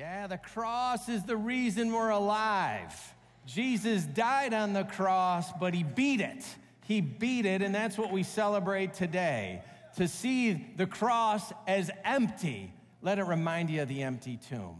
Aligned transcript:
Yeah, 0.00 0.28
the 0.28 0.38
cross 0.38 1.10
is 1.10 1.24
the 1.24 1.36
reason 1.36 1.92
we're 1.92 2.08
alive. 2.08 3.14
Jesus 3.44 4.04
died 4.04 4.54
on 4.54 4.72
the 4.72 4.84
cross, 4.84 5.52
but 5.60 5.74
he 5.74 5.82
beat 5.82 6.22
it. 6.22 6.42
He 6.86 7.02
beat 7.02 7.44
it, 7.44 7.60
and 7.60 7.74
that's 7.74 7.98
what 7.98 8.10
we 8.10 8.22
celebrate 8.22 8.94
today. 8.94 9.62
To 9.98 10.08
see 10.08 10.72
the 10.78 10.86
cross 10.86 11.52
as 11.66 11.90
empty, 12.02 12.72
let 13.02 13.18
it 13.18 13.24
remind 13.24 13.68
you 13.68 13.82
of 13.82 13.88
the 13.88 14.02
empty 14.02 14.38
tomb. 14.48 14.78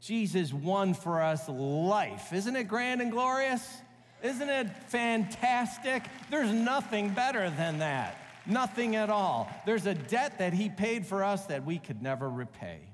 Jesus 0.00 0.52
won 0.52 0.94
for 0.94 1.20
us 1.20 1.48
life. 1.48 2.32
Isn't 2.32 2.54
it 2.54 2.68
grand 2.68 3.02
and 3.02 3.10
glorious? 3.10 3.68
Isn't 4.22 4.48
it 4.48 4.68
fantastic? 4.86 6.04
There's 6.30 6.52
nothing 6.52 7.10
better 7.10 7.50
than 7.50 7.80
that. 7.80 8.16
Nothing 8.46 8.94
at 8.94 9.10
all. 9.10 9.50
There's 9.66 9.86
a 9.86 9.94
debt 9.94 10.38
that 10.38 10.52
he 10.52 10.68
paid 10.68 11.04
for 11.04 11.24
us 11.24 11.46
that 11.46 11.66
we 11.66 11.80
could 11.80 12.00
never 12.00 12.30
repay. 12.30 12.91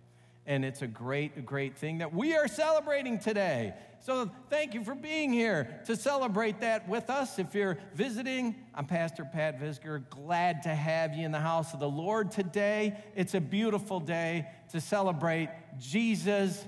And 0.48 0.65
it's 0.65 0.80
a 0.80 0.87
great, 0.87 1.45
great 1.45 1.77
thing 1.77 1.98
that 1.98 2.15
we 2.15 2.34
are 2.34 2.48
celebrating 2.48 3.19
today. 3.19 3.75
So 4.01 4.30
thank 4.48 4.73
you 4.73 4.83
for 4.83 4.95
being 4.95 5.30
here 5.30 5.83
to 5.84 5.95
celebrate 5.95 6.61
that 6.61 6.88
with 6.88 7.11
us. 7.11 7.38
If 7.38 7.55
you're 7.55 7.77
visiting, 7.95 8.57
I'm 8.74 8.87
Pastor 8.87 9.29
Pat 9.30 9.61
Visger. 9.61 10.09
Glad 10.09 10.62
to 10.62 10.71
have 10.71 11.15
you 11.15 11.27
in 11.27 11.33
the 11.33 11.38
house 11.38 11.74
of 11.74 11.80
the 11.80 11.88
Lord 11.88 12.30
today. 12.30 12.97
It's 13.15 13.34
a 13.34 13.43
beautiful 13.43 14.01
day 14.01 14.48
to 14.71 14.80
celebrate 14.80 15.51
Jesus 15.79 16.65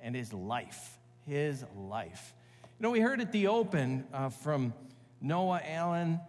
and 0.00 0.16
his 0.16 0.32
life. 0.32 0.96
His 1.26 1.66
life. 1.76 2.32
You 2.78 2.84
know, 2.84 2.90
we 2.90 3.00
heard 3.00 3.20
at 3.20 3.32
the 3.32 3.48
open 3.48 4.06
uh, 4.14 4.30
from 4.30 4.72
Noah 5.20 5.60
Allen, 5.62 6.20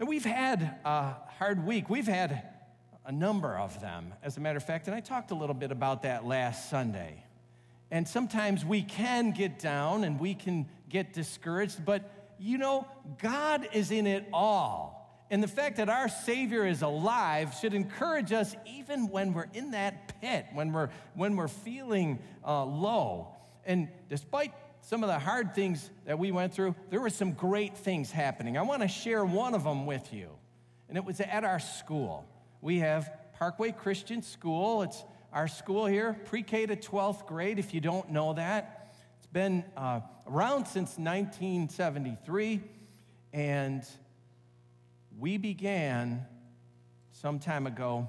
and 0.00 0.08
we've 0.08 0.24
had 0.24 0.76
a 0.84 1.14
hard 1.38 1.64
week. 1.64 1.88
We've 1.88 2.08
had 2.08 2.53
a 3.06 3.12
number 3.12 3.56
of 3.56 3.80
them, 3.80 4.14
as 4.22 4.36
a 4.36 4.40
matter 4.40 4.56
of 4.56 4.64
fact, 4.64 4.86
and 4.86 4.94
I 4.94 5.00
talked 5.00 5.30
a 5.30 5.34
little 5.34 5.54
bit 5.54 5.70
about 5.70 6.02
that 6.02 6.24
last 6.24 6.70
Sunday. 6.70 7.22
And 7.90 8.08
sometimes 8.08 8.64
we 8.64 8.82
can 8.82 9.32
get 9.32 9.58
down 9.58 10.04
and 10.04 10.18
we 10.18 10.34
can 10.34 10.68
get 10.88 11.12
discouraged, 11.12 11.84
but 11.84 12.10
you 12.38 12.58
know, 12.58 12.86
God 13.20 13.68
is 13.72 13.90
in 13.90 14.06
it 14.06 14.26
all. 14.32 15.26
And 15.30 15.42
the 15.42 15.48
fact 15.48 15.76
that 15.76 15.88
our 15.88 16.08
Savior 16.08 16.66
is 16.66 16.82
alive 16.82 17.54
should 17.60 17.74
encourage 17.74 18.32
us 18.32 18.54
even 18.66 19.08
when 19.08 19.32
we're 19.32 19.48
in 19.54 19.72
that 19.72 20.20
pit, 20.20 20.46
when 20.52 20.72
we're, 20.72 20.90
when 21.14 21.36
we're 21.36 21.48
feeling 21.48 22.18
uh, 22.46 22.64
low. 22.64 23.28
And 23.64 23.88
despite 24.08 24.52
some 24.82 25.02
of 25.02 25.08
the 25.08 25.18
hard 25.18 25.54
things 25.54 25.90
that 26.06 26.18
we 26.18 26.30
went 26.30 26.52
through, 26.52 26.74
there 26.90 27.00
were 27.00 27.10
some 27.10 27.32
great 27.32 27.76
things 27.76 28.10
happening. 28.10 28.58
I 28.58 28.62
want 28.62 28.82
to 28.82 28.88
share 28.88 29.24
one 29.24 29.54
of 29.54 29.64
them 29.64 29.86
with 29.86 30.12
you. 30.12 30.30
And 30.88 30.98
it 30.98 31.04
was 31.04 31.20
at 31.20 31.44
our 31.44 31.58
school. 31.58 32.26
We 32.64 32.78
have 32.78 33.12
Parkway 33.34 33.72
Christian 33.72 34.22
School. 34.22 34.80
It's 34.80 35.04
our 35.34 35.48
school 35.48 35.84
here, 35.84 36.18
pre 36.24 36.42
K 36.42 36.64
to 36.64 36.76
12th 36.76 37.26
grade, 37.26 37.58
if 37.58 37.74
you 37.74 37.82
don't 37.82 38.10
know 38.10 38.32
that. 38.32 38.94
It's 39.18 39.26
been 39.26 39.64
uh, 39.76 40.00
around 40.26 40.64
since 40.64 40.96
1973, 40.96 42.62
and 43.34 43.86
we 45.18 45.36
began 45.36 46.24
some 47.12 47.38
time 47.38 47.66
ago 47.66 48.08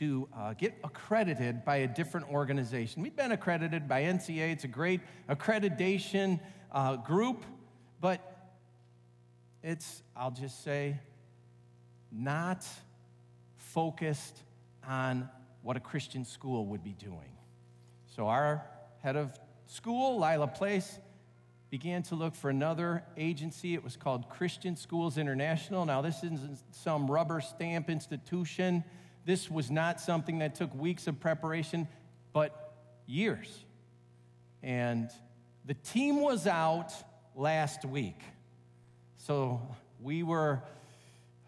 to 0.00 0.28
uh, 0.36 0.54
get 0.54 0.74
accredited 0.82 1.64
by 1.64 1.76
a 1.76 1.86
different 1.86 2.28
organization. 2.32 3.00
We've 3.00 3.14
been 3.14 3.30
accredited 3.30 3.86
by 3.86 4.02
NCA, 4.02 4.50
it's 4.50 4.64
a 4.64 4.66
great 4.66 5.00
accreditation 5.28 6.40
uh, 6.72 6.96
group, 6.96 7.44
but 8.00 8.56
it's, 9.62 10.02
I'll 10.16 10.32
just 10.32 10.64
say, 10.64 10.98
not 12.10 12.66
focused 13.74 14.42
on 14.88 15.28
what 15.62 15.76
a 15.76 15.80
Christian 15.80 16.24
school 16.24 16.66
would 16.66 16.84
be 16.84 16.92
doing. 16.92 17.36
So 18.14 18.28
our 18.28 18.64
head 19.02 19.16
of 19.16 19.36
school, 19.66 20.20
Lila 20.20 20.46
Place, 20.46 21.00
began 21.70 22.04
to 22.04 22.14
look 22.14 22.36
for 22.36 22.50
another 22.50 23.02
agency. 23.16 23.74
It 23.74 23.82
was 23.82 23.96
called 23.96 24.28
Christian 24.28 24.76
Schools 24.76 25.18
International. 25.18 25.84
Now, 25.84 26.02
this 26.02 26.18
isn't 26.18 26.58
some 26.70 27.10
rubber 27.10 27.40
stamp 27.40 27.90
institution. 27.90 28.84
This 29.24 29.50
was 29.50 29.72
not 29.72 30.00
something 30.00 30.38
that 30.38 30.54
took 30.54 30.72
weeks 30.72 31.08
of 31.08 31.18
preparation, 31.18 31.88
but 32.32 32.76
years. 33.06 33.64
And 34.62 35.10
the 35.64 35.74
team 35.74 36.20
was 36.20 36.46
out 36.46 36.92
last 37.34 37.84
week. 37.84 38.20
So 39.16 39.60
we 40.00 40.22
were, 40.22 40.62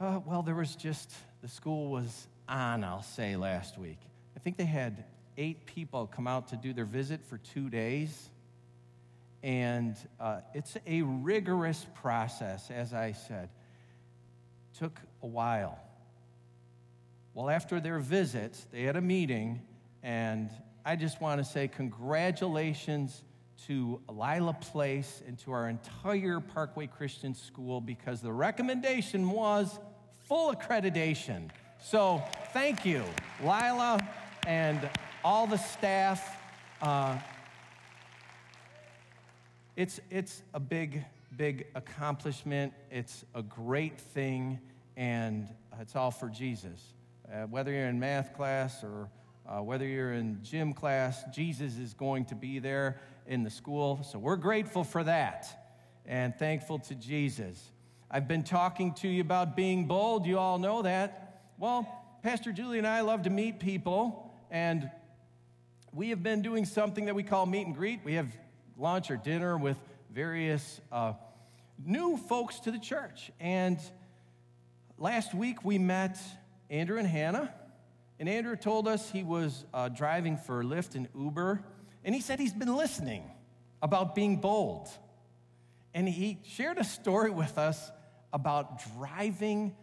uh, 0.01 0.21
well, 0.27 0.43
there 0.43 0.57
was 0.57 0.75
just, 0.75 1.13
the 1.43 1.49
school 1.49 1.91
was 1.91 2.27
on, 2.49 2.85
I'll 2.85 3.03
say, 3.03 3.37
last 3.37 3.79
week. 3.79 3.99
I 4.37 4.41
think 4.41 4.57
they 4.57 4.65
had 4.65 5.05
eight 5.37 5.67
people 5.67 6.07
come 6.07 6.27
out 6.27 6.49
to 6.49 6.57
do 6.57 6.73
their 6.73 6.85
visit 6.85 7.25
for 7.25 7.39
two 7.39 7.69
days. 7.69 8.31
And 9.43 9.97
uh, 10.19 10.41
it's 10.55 10.77
a 10.87 11.03
rigorous 11.03 11.87
process, 11.95 12.71
as 12.71 12.93
I 12.93 13.13
said. 13.13 13.49
Took 14.79 15.01
a 15.23 15.27
while. 15.27 15.79
Well, 17.35 17.51
after 17.51 17.81
their 17.81 17.99
visit, 17.99 18.57
they 18.73 18.83
had 18.83 18.97
a 18.97 19.01
meeting, 19.01 19.61
and 20.03 20.51
I 20.85 20.97
just 20.97 21.21
want 21.21 21.39
to 21.39 21.45
say 21.45 21.69
congratulations 21.69 23.23
to 23.67 24.01
Lila 24.09 24.55
Place 24.55 25.23
and 25.27 25.39
to 25.41 25.53
our 25.53 25.69
entire 25.69 26.41
Parkway 26.41 26.87
Christian 26.87 27.35
School 27.35 27.81
because 27.81 28.21
the 28.21 28.33
recommendation 28.33 29.31
was 29.31 29.79
full 30.27 30.53
accreditation. 30.53 31.51
So 31.81 32.23
thank 32.53 32.85
you, 32.85 33.05
Lila, 33.41 34.01
and 34.47 34.89
all 35.25 35.47
the 35.47 35.57
staff. 35.57 36.37
Uh, 36.83 37.17
it's, 39.77 40.01
it's 40.11 40.43
a 40.53 40.59
big, 40.59 41.05
big 41.37 41.67
accomplishment. 41.77 42.73
It's 42.91 43.25
a 43.37 43.43
great 43.43 44.01
thing, 44.01 44.59
and 44.97 45.49
it's 45.81 45.95
all 45.95 46.11
for 46.11 46.29
Jesus. 46.29 46.83
Uh, 47.33 47.43
whether 47.43 47.71
you're 47.71 47.89
in 47.89 48.01
math 48.01 48.35
class 48.35 48.83
or 48.83 49.09
uh, 49.49 49.63
whether 49.63 49.87
you're 49.87 50.15
in 50.15 50.41
gym 50.43 50.73
class, 50.73 51.23
Jesus 51.33 51.79
is 51.79 51.95
going 51.95 52.25
to 52.27 52.35
be 52.35 52.59
there 52.59 53.01
in 53.29 53.45
the 53.45 53.51
school. 53.51 54.03
So 54.03 54.19
we're 54.19 54.37
grateful 54.37 54.83
for 54.83 55.05
that 55.05 55.47
and 56.05 56.35
thankful 56.37 56.81
to 56.81 56.97
Jesus. 56.97 57.71
I've 58.09 58.29
been 58.29 58.45
talking 58.45 58.95
to 58.95 59.09
you 59.09 59.21
about 59.21 59.57
being 59.57 59.87
bold. 59.87 60.27
You 60.27 60.39
all 60.39 60.59
know 60.59 60.83
that. 60.83 61.43
Well, 61.59 61.89
Pastor 62.23 62.53
Julie 62.53 62.79
and 62.79 62.87
I 62.87 63.01
love 63.01 63.23
to 63.23 63.31
meet 63.31 63.59
people, 63.59 64.33
and 64.49 64.89
we 65.93 66.11
have 66.11 66.23
been 66.23 66.41
doing 66.41 66.67
something 66.67 67.07
that 67.07 67.17
we 67.17 67.25
call 67.25 67.47
meet 67.47 67.67
and 67.67 67.75
greet. 67.75 68.01
We 68.05 68.15
have 68.15 68.29
lunch 68.77 69.11
or 69.11 69.17
dinner 69.17 69.59
with 69.59 69.77
various 70.13 70.81
uh, 70.93 71.15
new 71.85 72.17
folks 72.17 72.61
to 72.61 72.71
the 72.71 72.79
church. 72.79 73.33
And 73.41 73.81
last 74.99 75.35
week 75.35 75.65
we 75.65 75.77
met 75.77 76.17
Andrew 76.71 76.99
and 76.99 77.09
Hannah, 77.09 77.53
and 78.21 78.29
Andrew 78.29 78.55
told 78.55 78.87
us 78.87 79.11
he 79.11 79.25
was 79.25 79.65
uh, 79.75 79.89
driving 79.89 80.37
for 80.37 80.63
Lyft 80.63 80.95
and 80.95 81.09
Uber, 81.19 81.61
and 82.05 82.15
he 82.15 82.21
said 82.21 82.39
he's 82.39 82.55
been 82.55 82.75
listening 82.77 83.25
about 83.83 84.15
being 84.15 84.37
bold. 84.37 84.89
And 85.97 86.07
he 86.07 86.41
shared 86.45 86.77
a 86.77 86.85
story 86.85 87.31
with 87.31 87.57
us 87.57 87.91
about 88.31 88.83
driving 88.99 89.75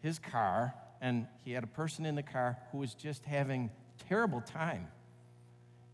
his 0.00 0.18
car 0.18 0.74
and 1.00 1.28
he 1.44 1.52
had 1.52 1.62
a 1.62 1.68
person 1.68 2.04
in 2.06 2.16
the 2.16 2.24
car 2.24 2.58
who 2.72 2.78
was 2.78 2.92
just 2.92 3.24
having 3.24 3.70
terrible 4.08 4.40
time. 4.40 4.88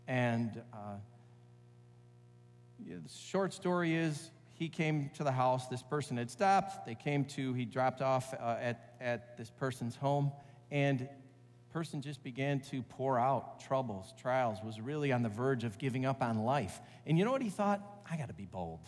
And 0.07 0.63
uh, 0.73 0.95
the 2.79 3.07
short 3.07 3.53
story 3.53 3.93
is 3.93 4.31
he 4.55 4.67
came 4.67 5.11
to 5.13 5.23
the 5.23 5.31
house. 5.31 5.67
This 5.67 5.83
person 5.83 6.17
had 6.17 6.31
stopped. 6.31 6.87
They 6.87 6.95
came 6.95 7.25
to. 7.25 7.53
He 7.53 7.63
dropped 7.65 8.01
off 8.01 8.33
uh, 8.33 8.57
at 8.59 8.95
at 8.99 9.37
this 9.37 9.51
person's 9.51 9.95
home, 9.95 10.31
and 10.71 11.07
person 11.71 12.01
just 12.01 12.23
began 12.23 12.61
to 12.61 12.81
pour 12.81 13.19
out 13.19 13.59
troubles, 13.59 14.11
trials. 14.19 14.57
Was 14.63 14.81
really 14.81 15.11
on 15.11 15.21
the 15.21 15.29
verge 15.29 15.63
of 15.63 15.77
giving 15.77 16.03
up 16.03 16.23
on 16.23 16.43
life. 16.45 16.81
And 17.05 17.19
you 17.19 17.25
know 17.25 17.31
what 17.31 17.43
he 17.43 17.49
thought? 17.49 18.01
I 18.09 18.17
got 18.17 18.29
to 18.29 18.33
be 18.33 18.45
bold. 18.45 18.79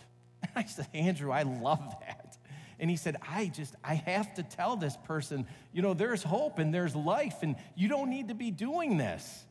I 0.56 0.64
said, 0.64 0.88
Andrew, 0.94 1.30
I 1.30 1.42
love 1.42 1.94
that. 2.00 2.36
And 2.78 2.88
he 2.88 2.96
said, 2.96 3.16
I 3.28 3.46
just, 3.46 3.74
I 3.84 3.94
have 3.94 4.34
to 4.34 4.42
tell 4.42 4.76
this 4.76 4.96
person, 5.04 5.46
you 5.72 5.82
know, 5.82 5.92
there's 5.92 6.22
hope 6.22 6.58
and 6.58 6.72
there's 6.72 6.96
life, 6.96 7.42
and 7.42 7.56
you 7.76 7.88
don't 7.88 8.08
need 8.08 8.28
to 8.28 8.34
be 8.34 8.50
doing 8.50 8.96
this. 8.96 9.44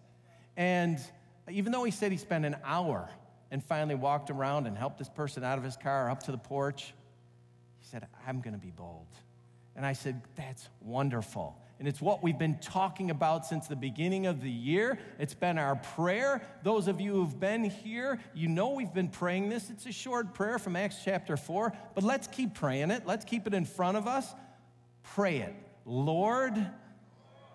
And 0.58 1.00
even 1.50 1.72
though 1.72 1.84
he 1.84 1.92
said 1.92 2.12
he 2.12 2.18
spent 2.18 2.46
an 2.46 2.58
hour 2.64 3.08
and 3.52 3.64
finally 3.64 3.96
walked 3.96 4.32
around 4.32 4.66
and 4.66 4.76
helped 4.76 4.98
this 4.98 5.10
person 5.10 5.44
out 5.44 5.58
of 5.58 5.64
his 5.64 5.78
car 5.78 6.10
up 6.10 6.24
to 6.24 6.32
the 6.32 6.38
porch, 6.38 6.94
he 7.78 7.86
said, 7.86 8.08
I'm 8.28 8.42
going 8.42 8.54
to 8.54 8.60
be 8.60 8.72
bold. 8.72 9.08
And 9.76 9.86
I 9.86 9.94
said, 9.94 10.22
That's 10.36 10.68
wonderful. 10.82 11.56
And 11.80 11.88
it's 11.88 12.02
what 12.02 12.22
we've 12.22 12.38
been 12.38 12.60
talking 12.60 13.10
about 13.10 13.46
since 13.46 13.68
the 13.68 13.76
beginning 13.76 14.26
of 14.26 14.42
the 14.42 14.52
year. 14.52 15.00
It's 15.18 15.34
been 15.34 15.58
our 15.58 15.78
prayer. 15.78 16.42
Those 16.62 16.90
of 16.90 17.00
you 17.00 17.14
who've 17.14 17.40
been 17.40 17.64
here, 17.64 18.20
you 18.34 18.50
know 18.50 18.72
we've 18.72 18.94
been 18.94 19.08
praying 19.08 19.48
this. 19.48 19.70
It's 19.70 19.86
a 19.86 19.92
short 19.94 20.34
prayer 20.34 20.60
from 20.60 20.76
Acts 20.76 20.98
chapter 21.06 21.38
4, 21.38 21.74
but 21.96 22.04
let's 22.04 22.28
keep 22.28 22.54
praying 22.54 22.92
it. 22.92 23.06
Let's 23.06 23.24
keep 23.24 23.48
it 23.48 23.54
in 23.54 23.64
front 23.64 23.96
of 23.96 24.08
us. 24.08 24.28
Pray 25.04 25.38
it. 25.38 25.56
Lord, 25.86 26.54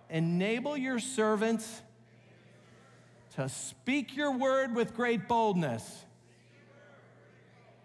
enable 0.09 0.75
your 0.75 0.99
servants 0.99 1.83
to 3.37 3.51
speak 3.51 4.17
your 4.17 4.33
word 4.33 4.75
with 4.75 4.95
great 4.95 5.29
boldness. 5.29 6.05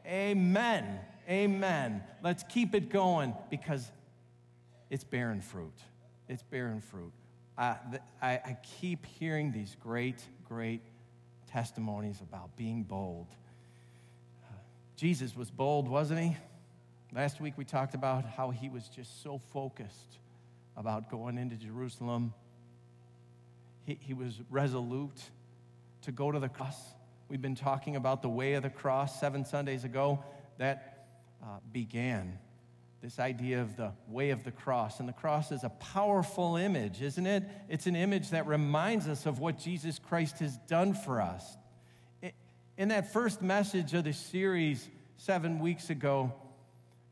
Amen. 0.06 1.00
Amen. 1.28 2.02
Let's 2.24 2.44
keep 2.48 2.74
it 2.74 2.90
going 2.90 3.36
because 3.50 3.92
it's 4.90 5.04
bearing 5.04 5.42
fruit. 5.42 5.78
It's 6.30 6.44
bearing 6.44 6.80
fruit. 6.80 7.12
I, 7.58 7.76
I, 8.22 8.32
I 8.34 8.58
keep 8.80 9.06
hearing 9.06 9.52
these 9.52 9.76
great, 9.82 10.24
great 10.48 10.82
testimonies 11.52 12.22
about 12.22 12.56
being 12.56 12.84
bold. 12.84 13.28
Jesus 14.96 15.36
was 15.36 15.50
bold, 15.50 15.88
wasn't 15.88 16.20
he? 16.20 16.38
Last 17.12 17.42
week 17.42 17.56
we 17.58 17.66
talked 17.66 17.96
about 17.96 18.26
how 18.26 18.52
he 18.52 18.70
was 18.70 18.88
just 18.88 19.24
so 19.24 19.42
focused 19.52 20.20
about 20.78 21.10
going 21.10 21.38
into 21.38 21.56
Jerusalem. 21.56 22.34
He, 23.86 23.98
he 24.00 24.14
was 24.14 24.40
resolute 24.50 25.20
to 26.04 26.12
go 26.12 26.32
to 26.32 26.40
the 26.40 26.50
cross. 26.50 26.78
We've 27.28 27.42
been 27.42 27.56
talking 27.56 27.96
about 27.96 28.22
the 28.22 28.30
way 28.30 28.54
of 28.54 28.64
the 28.64 28.70
cross 28.70 29.20
seven 29.20 29.44
Sundays 29.46 29.84
ago. 29.84 30.24
That 30.60 31.08
uh, 31.42 31.58
began 31.72 32.38
this 33.02 33.18
idea 33.18 33.62
of 33.62 33.78
the 33.78 33.94
way 34.08 34.32
of 34.32 34.44
the 34.44 34.52
cross. 34.52 35.00
And 35.00 35.08
the 35.08 35.14
cross 35.14 35.52
is 35.52 35.64
a 35.64 35.70
powerful 35.70 36.58
image, 36.58 37.02
isn't 37.02 37.26
it? 37.26 37.44
It's 37.70 37.88
an 37.88 37.96
image 37.96 38.32
that 38.32 38.46
reminds 38.46 39.08
us 39.08 39.26
of 39.26 39.40
what 39.40 39.58
Jesus 39.58 40.00
Christ 40.00 40.40
has 40.40 40.58
done 40.68 40.94
for 40.94 41.22
us. 41.22 41.58
In 42.78 42.90
that 42.90 43.12
first 43.12 43.42
message 43.42 43.94
of 43.94 44.04
the 44.04 44.14
series 44.14 44.90
seven 45.18 45.60
weeks 45.60 45.90
ago, 45.90 46.34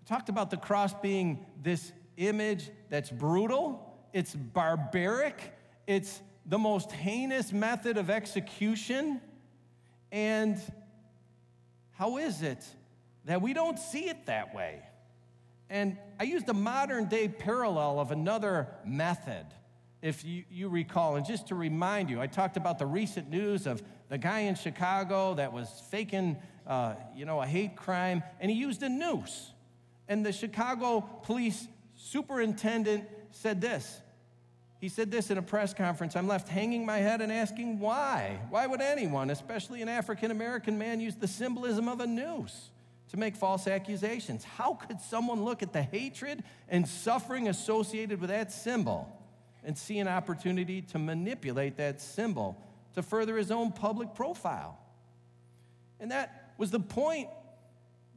I 0.02 0.10
talked 0.10 0.30
about 0.30 0.50
the 0.50 0.58
cross 0.58 0.94
being 0.94 1.46
this 1.62 1.92
image 2.18 2.70
that's 2.90 3.10
brutal, 3.10 3.94
it's 4.14 4.34
barbaric, 4.36 5.54
it's 5.86 6.22
the 6.46 6.58
most 6.58 6.92
heinous 6.92 7.52
method 7.52 7.98
of 7.98 8.10
execution. 8.10 9.22
And 10.12 10.58
how 11.92 12.18
is 12.18 12.42
it 12.42 12.66
that 13.26 13.42
we 13.42 13.54
don't 13.54 13.78
see 13.78 14.10
it 14.10 14.26
that 14.28 14.56
way? 14.56 14.82
And 15.70 15.98
I 16.20 16.24
used 16.24 16.48
a 16.50 16.54
modern 16.54 17.06
day 17.06 17.28
parallel 17.28 18.00
of 18.00 18.12
another 18.12 18.68
method, 18.86 19.46
if 20.02 20.24
you, 20.24 20.44
you 20.50 20.70
recall. 20.70 21.16
And 21.16 21.26
just 21.26 21.48
to 21.48 21.56
remind 21.56 22.10
you, 22.10 22.22
I 22.22 22.28
talked 22.28 22.58
about 22.58 22.80
the 22.80 22.86
recent 22.86 23.30
news 23.30 23.68
of 23.68 23.84
the 24.10 24.18
guy 24.18 24.42
in 24.42 24.56
Chicago 24.56 25.34
that 25.34 25.52
was 25.52 25.70
faking, 25.90 26.38
uh, 26.66 26.96
you 27.16 27.26
know, 27.26 27.42
a 27.42 27.46
hate 27.46 27.76
crime, 27.76 28.24
and 28.40 28.50
he 28.50 28.58
used 28.58 28.82
a 28.84 28.90
noose. 28.90 29.52
And 30.08 30.26
the 30.26 30.32
Chicago 30.32 31.02
police 31.24 31.68
superintendent 31.96 33.06
said 33.32 33.60
this 33.60 34.02
he 34.80 34.90
said 34.90 35.10
this 35.10 35.32
in 35.32 35.38
a 35.38 35.42
press 35.42 35.74
conference 35.74 36.16
I'm 36.16 36.28
left 36.28 36.48
hanging 36.48 36.86
my 36.86 36.98
head 36.98 37.22
and 37.22 37.32
asking 37.32 37.80
why. 37.80 38.40
Why 38.50 38.68
would 38.68 38.82
anyone, 38.82 39.30
especially 39.30 39.82
an 39.82 39.90
African 39.90 40.32
American 40.32 40.78
man, 40.78 41.00
use 41.00 41.16
the 41.16 41.28
symbolism 41.28 41.88
of 41.88 42.00
a 42.00 42.08
noose 42.08 42.70
to 43.10 43.18
make 43.18 43.36
false 43.36 43.68
accusations? 43.68 44.44
How 44.44 44.74
could 44.74 45.00
someone 45.02 45.44
look 45.44 45.64
at 45.64 45.74
the 45.74 45.82
hatred 45.82 46.44
and 46.70 46.88
suffering 46.88 47.48
associated 47.48 48.20
with 48.20 48.30
that 48.30 48.52
symbol 48.52 49.14
and 49.64 49.78
see 49.78 50.00
an 50.00 50.08
opportunity 50.08 50.82
to 50.82 51.00
manipulate 51.00 51.78
that 51.78 52.02
symbol 52.02 52.62
to 52.96 53.02
further 53.02 53.38
his 53.38 53.52
own 53.52 53.72
public 53.72 54.14
profile? 54.14 54.78
And 56.00 56.12
that 56.12 56.54
was 56.58 56.72
the 56.72 56.80
point 56.80 57.30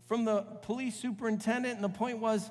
from 0.06 0.24
the 0.24 0.42
police 0.62 0.96
superintendent, 0.96 1.76
and 1.76 1.84
the 1.84 1.88
point 1.88 2.18
was 2.18 2.50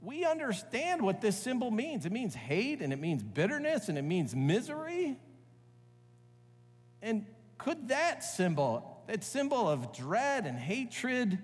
we 0.00 0.24
understand 0.24 1.02
what 1.02 1.20
this 1.20 1.36
symbol 1.36 1.70
means. 1.70 2.06
It 2.06 2.12
means 2.12 2.34
hate 2.34 2.80
and 2.80 2.92
it 2.92 3.00
means 3.00 3.22
bitterness 3.22 3.88
and 3.88 3.96
it 3.96 4.02
means 4.02 4.34
misery. 4.34 5.18
And 7.00 7.26
could 7.58 7.88
that 7.88 8.22
symbol, 8.22 9.02
that 9.06 9.24
symbol 9.24 9.68
of 9.68 9.92
dread 9.94 10.46
and 10.46 10.58
hatred, 10.58 11.38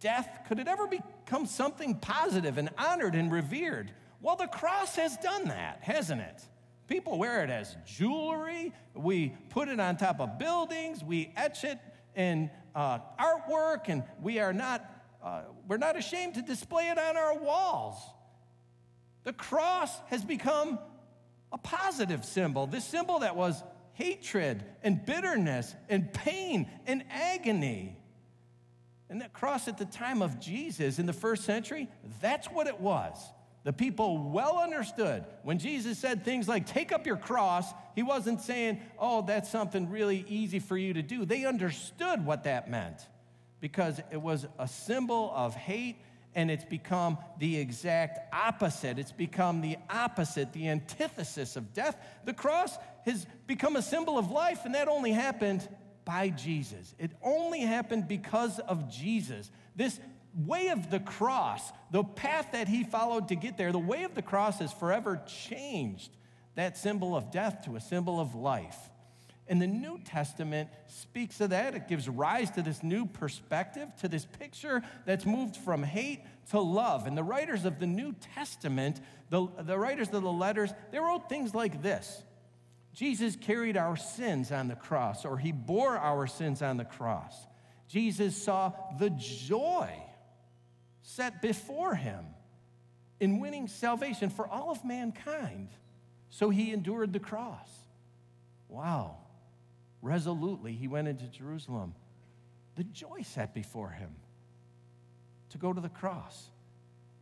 death, 0.00 0.28
could 0.48 0.58
it 0.58 0.68
ever 0.68 0.86
become 0.86 1.46
something 1.46 1.96
positive 1.96 2.58
and 2.58 2.70
honored 2.78 3.14
and 3.14 3.30
revered? 3.30 3.92
Well, 4.20 4.36
the 4.36 4.46
cross 4.46 4.96
has 4.96 5.16
done 5.18 5.48
that, 5.48 5.78
hasn't 5.82 6.20
it? 6.20 6.42
People 6.86 7.18
wear 7.18 7.44
it 7.44 7.50
as 7.50 7.76
jewelry. 7.86 8.72
We 8.94 9.34
put 9.50 9.68
it 9.68 9.78
on 9.78 9.96
top 9.96 10.20
of 10.20 10.38
buildings. 10.38 11.04
We 11.04 11.32
etch 11.36 11.64
it 11.64 11.78
in 12.16 12.50
uh, 12.74 12.98
artwork, 13.18 13.88
and 13.88 14.02
we 14.20 14.40
are 14.40 14.52
not 14.52 14.84
uh, 15.22 15.42
we're 15.68 15.76
not 15.76 15.98
ashamed 15.98 16.34
to 16.34 16.42
display 16.42 16.88
it 16.88 16.98
on 16.98 17.16
our 17.16 17.38
walls. 17.38 17.96
The 19.24 19.32
cross 19.32 19.96
has 20.06 20.24
become 20.24 20.78
a 21.52 21.58
positive 21.58 22.24
symbol, 22.24 22.66
this 22.66 22.84
symbol 22.84 23.18
that 23.20 23.36
was 23.36 23.62
hatred 23.92 24.64
and 24.82 25.04
bitterness 25.04 25.74
and 25.88 26.12
pain 26.12 26.70
and 26.86 27.04
agony. 27.10 27.99
And 29.10 29.20
that 29.20 29.32
cross 29.32 29.66
at 29.66 29.76
the 29.76 29.84
time 29.84 30.22
of 30.22 30.40
Jesus 30.40 30.98
in 31.00 31.06
the 31.06 31.12
first 31.12 31.44
century, 31.44 31.88
that's 32.22 32.46
what 32.46 32.68
it 32.68 32.80
was. 32.80 33.18
The 33.64 33.72
people 33.72 34.30
well 34.30 34.58
understood 34.58 35.24
when 35.42 35.58
Jesus 35.58 35.98
said 35.98 36.24
things 36.24 36.48
like, 36.48 36.66
Take 36.66 36.92
up 36.92 37.06
your 37.06 37.16
cross, 37.16 37.66
he 37.94 38.02
wasn't 38.02 38.40
saying, 38.40 38.80
Oh, 38.98 39.22
that's 39.22 39.50
something 39.50 39.90
really 39.90 40.24
easy 40.28 40.60
for 40.60 40.78
you 40.78 40.94
to 40.94 41.02
do. 41.02 41.26
They 41.26 41.44
understood 41.44 42.24
what 42.24 42.44
that 42.44 42.70
meant 42.70 42.96
because 43.60 44.00
it 44.10 44.22
was 44.22 44.46
a 44.58 44.66
symbol 44.66 45.30
of 45.34 45.54
hate 45.54 45.96
and 46.34 46.50
it's 46.50 46.64
become 46.64 47.18
the 47.38 47.58
exact 47.58 48.32
opposite. 48.32 48.98
It's 48.98 49.12
become 49.12 49.60
the 49.60 49.76
opposite, 49.90 50.52
the 50.52 50.68
antithesis 50.68 51.56
of 51.56 51.74
death. 51.74 51.96
The 52.24 52.32
cross 52.32 52.78
has 53.04 53.26
become 53.46 53.76
a 53.76 53.82
symbol 53.82 54.16
of 54.16 54.30
life, 54.30 54.60
and 54.64 54.74
that 54.76 54.86
only 54.86 55.10
happened 55.10 55.68
by 56.10 56.28
Jesus. 56.28 56.92
It 56.98 57.12
only 57.22 57.60
happened 57.60 58.08
because 58.08 58.58
of 58.58 58.90
Jesus. 58.90 59.48
This 59.76 60.00
way 60.34 60.66
of 60.70 60.90
the 60.90 60.98
cross, 60.98 61.70
the 61.92 62.02
path 62.02 62.48
that 62.50 62.66
he 62.66 62.82
followed 62.82 63.28
to 63.28 63.36
get 63.36 63.56
there, 63.56 63.70
the 63.70 63.78
way 63.78 64.02
of 64.02 64.16
the 64.16 64.22
cross 64.22 64.58
has 64.58 64.72
forever 64.72 65.22
changed 65.48 66.10
that 66.56 66.76
symbol 66.76 67.14
of 67.14 67.30
death 67.30 67.64
to 67.66 67.76
a 67.76 67.80
symbol 67.80 68.18
of 68.18 68.34
life. 68.34 68.76
And 69.46 69.62
the 69.62 69.68
New 69.68 70.00
Testament 70.04 70.68
speaks 70.88 71.40
of 71.40 71.50
that. 71.50 71.76
It 71.76 71.86
gives 71.86 72.08
rise 72.08 72.50
to 72.52 72.62
this 72.62 72.82
new 72.82 73.06
perspective, 73.06 73.88
to 74.00 74.08
this 74.08 74.24
picture 74.24 74.82
that's 75.06 75.24
moved 75.24 75.56
from 75.58 75.84
hate 75.84 76.24
to 76.50 76.58
love. 76.58 77.06
And 77.06 77.16
the 77.16 77.22
writers 77.22 77.64
of 77.64 77.78
the 77.78 77.86
New 77.86 78.16
Testament, 78.34 79.00
the, 79.28 79.46
the 79.60 79.78
writers 79.78 80.08
of 80.08 80.22
the 80.24 80.32
letters, 80.32 80.72
they 80.90 80.98
wrote 80.98 81.28
things 81.28 81.54
like 81.54 81.82
this 81.82 82.24
Jesus 82.92 83.36
carried 83.36 83.76
our 83.76 83.96
sins 83.96 84.50
on 84.50 84.68
the 84.68 84.74
cross, 84.74 85.24
or 85.24 85.38
he 85.38 85.52
bore 85.52 85.96
our 85.96 86.26
sins 86.26 86.60
on 86.62 86.76
the 86.76 86.84
cross. 86.84 87.34
Jesus 87.88 88.36
saw 88.36 88.72
the 88.98 89.10
joy 89.10 89.92
set 91.02 91.40
before 91.42 91.94
him 91.94 92.24
in 93.20 93.40
winning 93.40 93.68
salvation 93.68 94.30
for 94.30 94.48
all 94.48 94.70
of 94.70 94.84
mankind. 94.84 95.68
So 96.30 96.50
he 96.50 96.72
endured 96.72 97.12
the 97.12 97.20
cross. 97.20 97.68
Wow 98.68 99.16
resolutely 100.02 100.72
he 100.72 100.88
went 100.88 101.08
into 101.08 101.26
Jerusalem. 101.26 101.94
The 102.76 102.84
joy 102.84 103.22
set 103.22 103.54
before 103.54 103.90
him 103.90 104.10
to 105.50 105.58
go 105.58 105.72
to 105.72 105.80
the 105.80 105.88
cross. 105.88 106.48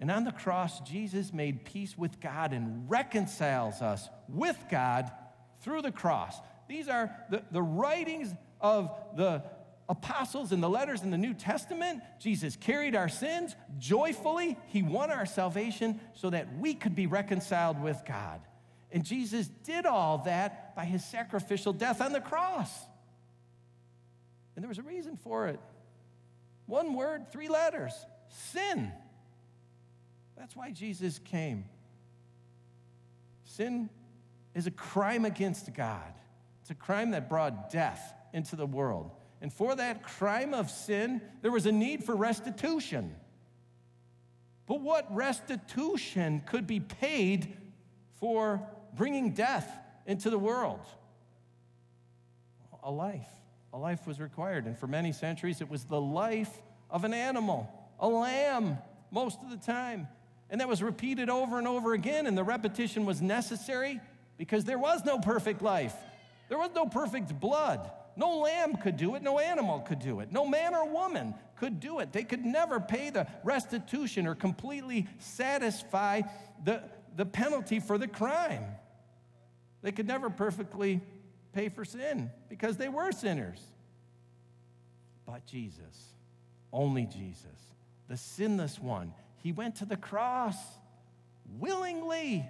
And 0.00 0.10
on 0.10 0.24
the 0.24 0.32
cross, 0.32 0.80
Jesus 0.80 1.32
made 1.32 1.64
peace 1.64 1.98
with 1.98 2.20
God 2.20 2.52
and 2.52 2.88
reconciles 2.88 3.82
us 3.82 4.08
with 4.28 4.56
God 4.70 5.10
through 5.60 5.82
the 5.82 5.92
cross. 5.92 6.38
These 6.68 6.88
are 6.88 7.14
the, 7.30 7.42
the 7.50 7.62
writings 7.62 8.32
of 8.60 8.90
the 9.16 9.42
apostles 9.88 10.52
and 10.52 10.62
the 10.62 10.68
letters 10.68 11.02
in 11.02 11.10
the 11.10 11.18
New 11.18 11.34
Testament. 11.34 12.02
Jesus 12.20 12.56
carried 12.56 12.94
our 12.94 13.08
sins 13.08 13.56
joyfully, 13.78 14.58
He 14.66 14.82
won 14.82 15.10
our 15.10 15.26
salvation 15.26 16.00
so 16.14 16.30
that 16.30 16.58
we 16.58 16.74
could 16.74 16.94
be 16.94 17.06
reconciled 17.06 17.82
with 17.82 18.02
God. 18.06 18.40
And 18.90 19.04
Jesus 19.04 19.48
did 19.64 19.86
all 19.86 20.18
that 20.18 20.74
by 20.74 20.84
his 20.84 21.04
sacrificial 21.04 21.72
death 21.72 22.00
on 22.00 22.12
the 22.12 22.20
cross. 22.20 22.70
And 24.56 24.62
there 24.62 24.68
was 24.68 24.78
a 24.78 24.82
reason 24.82 25.16
for 25.16 25.48
it. 25.48 25.60
One 26.66 26.94
word, 26.94 27.30
three 27.30 27.48
letters 27.48 27.92
sin. 28.52 28.92
That's 30.36 30.54
why 30.56 30.70
Jesus 30.70 31.18
came. 31.18 31.64
Sin 33.44 33.90
is 34.58 34.66
a 34.66 34.72
crime 34.72 35.24
against 35.24 35.72
God, 35.72 36.12
it's 36.60 36.70
a 36.70 36.74
crime 36.74 37.12
that 37.12 37.28
brought 37.28 37.70
death 37.70 38.12
into 38.32 38.56
the 38.56 38.66
world. 38.66 39.12
And 39.40 39.52
for 39.52 39.76
that 39.76 40.02
crime 40.02 40.52
of 40.52 40.68
sin, 40.68 41.22
there 41.42 41.52
was 41.52 41.64
a 41.64 41.70
need 41.70 42.02
for 42.02 42.16
restitution. 42.16 43.14
But 44.66 44.80
what 44.80 45.14
restitution 45.14 46.42
could 46.44 46.66
be 46.66 46.80
paid 46.80 47.56
for 48.18 48.60
bringing 48.96 49.30
death 49.30 49.70
into 50.06 50.28
the 50.28 50.40
world. 50.40 50.80
A 52.82 52.90
life. 52.90 53.30
A 53.72 53.78
life 53.78 54.08
was 54.08 54.18
required. 54.18 54.66
And 54.66 54.76
for 54.76 54.88
many 54.88 55.12
centuries, 55.12 55.60
it 55.60 55.70
was 55.70 55.84
the 55.84 56.00
life 56.00 56.50
of 56.90 57.04
an 57.04 57.14
animal, 57.14 57.70
a 58.00 58.08
lamb, 58.08 58.78
most 59.12 59.38
of 59.40 59.50
the 59.50 59.56
time. 59.56 60.08
And 60.50 60.60
that 60.60 60.68
was 60.68 60.82
repeated 60.82 61.30
over 61.30 61.58
and 61.58 61.68
over 61.68 61.92
again, 61.92 62.26
and 62.26 62.36
the 62.36 62.42
repetition 62.42 63.06
was 63.06 63.22
necessary 63.22 64.00
because 64.38 64.64
there 64.64 64.78
was 64.78 65.04
no 65.04 65.18
perfect 65.18 65.60
life. 65.60 65.94
There 66.48 66.58
was 66.58 66.70
no 66.74 66.86
perfect 66.86 67.38
blood. 67.38 67.90
No 68.16 68.38
lamb 68.38 68.76
could 68.76 68.96
do 68.96 69.14
it, 69.14 69.22
no 69.22 69.38
animal 69.38 69.78
could 69.78 70.00
do 70.00 70.18
it, 70.18 70.32
no 70.32 70.44
man 70.44 70.74
or 70.74 70.88
woman 70.88 71.34
could 71.54 71.78
do 71.78 72.00
it. 72.00 72.12
They 72.12 72.24
could 72.24 72.44
never 72.44 72.80
pay 72.80 73.10
the 73.10 73.28
restitution 73.44 74.26
or 74.26 74.34
completely 74.34 75.06
satisfy 75.18 76.22
the, 76.64 76.82
the 77.14 77.24
penalty 77.24 77.78
for 77.78 77.96
the 77.96 78.08
crime. 78.08 78.64
They 79.82 79.92
could 79.92 80.08
never 80.08 80.30
perfectly 80.30 81.00
pay 81.52 81.68
for 81.68 81.84
sin 81.84 82.32
because 82.48 82.76
they 82.76 82.88
were 82.88 83.12
sinners. 83.12 83.60
But 85.24 85.46
Jesus, 85.46 86.14
only 86.72 87.06
Jesus, 87.06 87.46
the 88.08 88.16
sinless 88.16 88.80
one, 88.80 89.12
he 89.44 89.52
went 89.52 89.76
to 89.76 89.84
the 89.84 89.96
cross 89.96 90.56
willingly. 91.58 92.44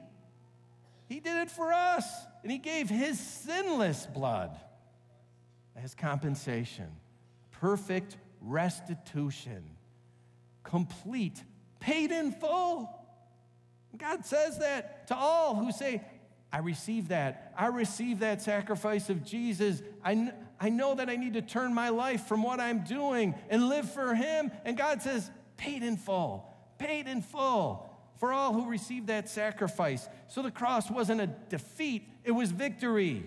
He 1.09 1.21
did 1.21 1.39
it 1.39 1.51
for 1.51 1.73
us, 1.73 2.05
and 2.43 2.53
he 2.53 2.59
gave 2.59 2.91
his 2.91 3.19
sinless 3.19 4.07
blood 4.07 4.59
as 5.75 5.95
compensation. 5.95 6.89
Perfect 7.51 8.17
restitution, 8.41 9.65
complete, 10.63 11.43
paid 11.81 12.11
in 12.13 12.33
full. 12.33 12.95
God 13.97 14.25
says 14.25 14.59
that 14.59 15.09
to 15.09 15.17
all 15.17 15.57
who 15.57 15.73
say, 15.73 16.03
I 16.53 16.59
receive 16.59 17.09
that. 17.09 17.53
I 17.57 17.67
receive 17.67 18.21
that 18.21 18.43
sacrifice 18.43 19.11
of 19.11 19.25
Jesus. 19.25 19.83
I, 20.05 20.33
I 20.61 20.69
know 20.69 20.95
that 20.95 21.09
I 21.09 21.17
need 21.17 21.35
to 21.35 21.43
turn 21.43 21.75
my 21.75 21.89
life 21.89 22.27
from 22.27 22.43
what 22.43 22.61
I'm 22.61 22.85
doing 22.85 23.35
and 23.49 23.69
live 23.69 23.91
for 23.91 24.15
Him. 24.15 24.51
And 24.65 24.77
God 24.77 25.03
says, 25.03 25.31
paid 25.57 25.83
in 25.83 25.97
full, 25.97 26.47
paid 26.79 27.09
in 27.09 27.23
full 27.23 27.88
for 28.19 28.33
all 28.33 28.53
who 28.53 28.69
received 28.69 29.07
that 29.07 29.29
sacrifice. 29.29 30.09
So 30.29 30.43
the 30.43 30.51
cross 30.51 30.91
wasn't 30.91 31.21
a 31.21 31.27
defeat, 31.27 32.09
it 32.25 32.33
was 32.33 32.51
victory. 32.51 33.27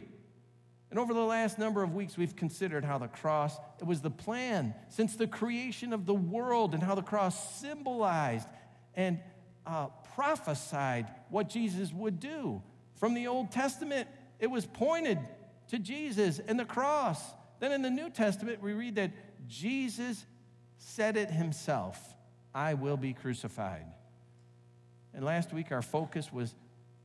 And 0.89 0.99
over 0.99 1.13
the 1.13 1.21
last 1.21 1.57
number 1.57 1.81
of 1.83 1.93
weeks, 1.93 2.17
we've 2.17 2.35
considered 2.35 2.83
how 2.83 2.97
the 2.97 3.07
cross, 3.07 3.57
it 3.79 3.87
was 3.87 4.01
the 4.01 4.11
plan 4.11 4.75
since 4.89 5.15
the 5.15 5.25
creation 5.25 5.93
of 5.93 6.05
the 6.05 6.13
world 6.13 6.73
and 6.73 6.83
how 6.83 6.95
the 6.95 7.01
cross 7.01 7.61
symbolized 7.61 8.47
and 8.93 9.19
uh, 9.65 9.87
prophesied 10.15 11.07
what 11.29 11.47
Jesus 11.47 11.93
would 11.93 12.19
do. 12.19 12.61
From 12.95 13.13
the 13.13 13.27
Old 13.27 13.51
Testament, 13.51 14.09
it 14.37 14.47
was 14.47 14.65
pointed 14.65 15.17
to 15.69 15.79
Jesus 15.79 16.39
and 16.45 16.59
the 16.59 16.65
cross. 16.65 17.21
Then 17.61 17.71
in 17.71 17.81
the 17.81 17.89
New 17.89 18.09
Testament, 18.09 18.61
we 18.61 18.73
read 18.73 18.95
that 18.95 19.11
Jesus 19.47 20.25
said 20.77 21.15
it 21.15 21.31
himself 21.31 22.15
I 22.53 22.73
will 22.73 22.97
be 22.97 23.13
crucified. 23.13 23.85
And 25.13 25.25
last 25.25 25.53
week, 25.53 25.71
our 25.71 25.81
focus 25.81 26.31
was 26.31 26.55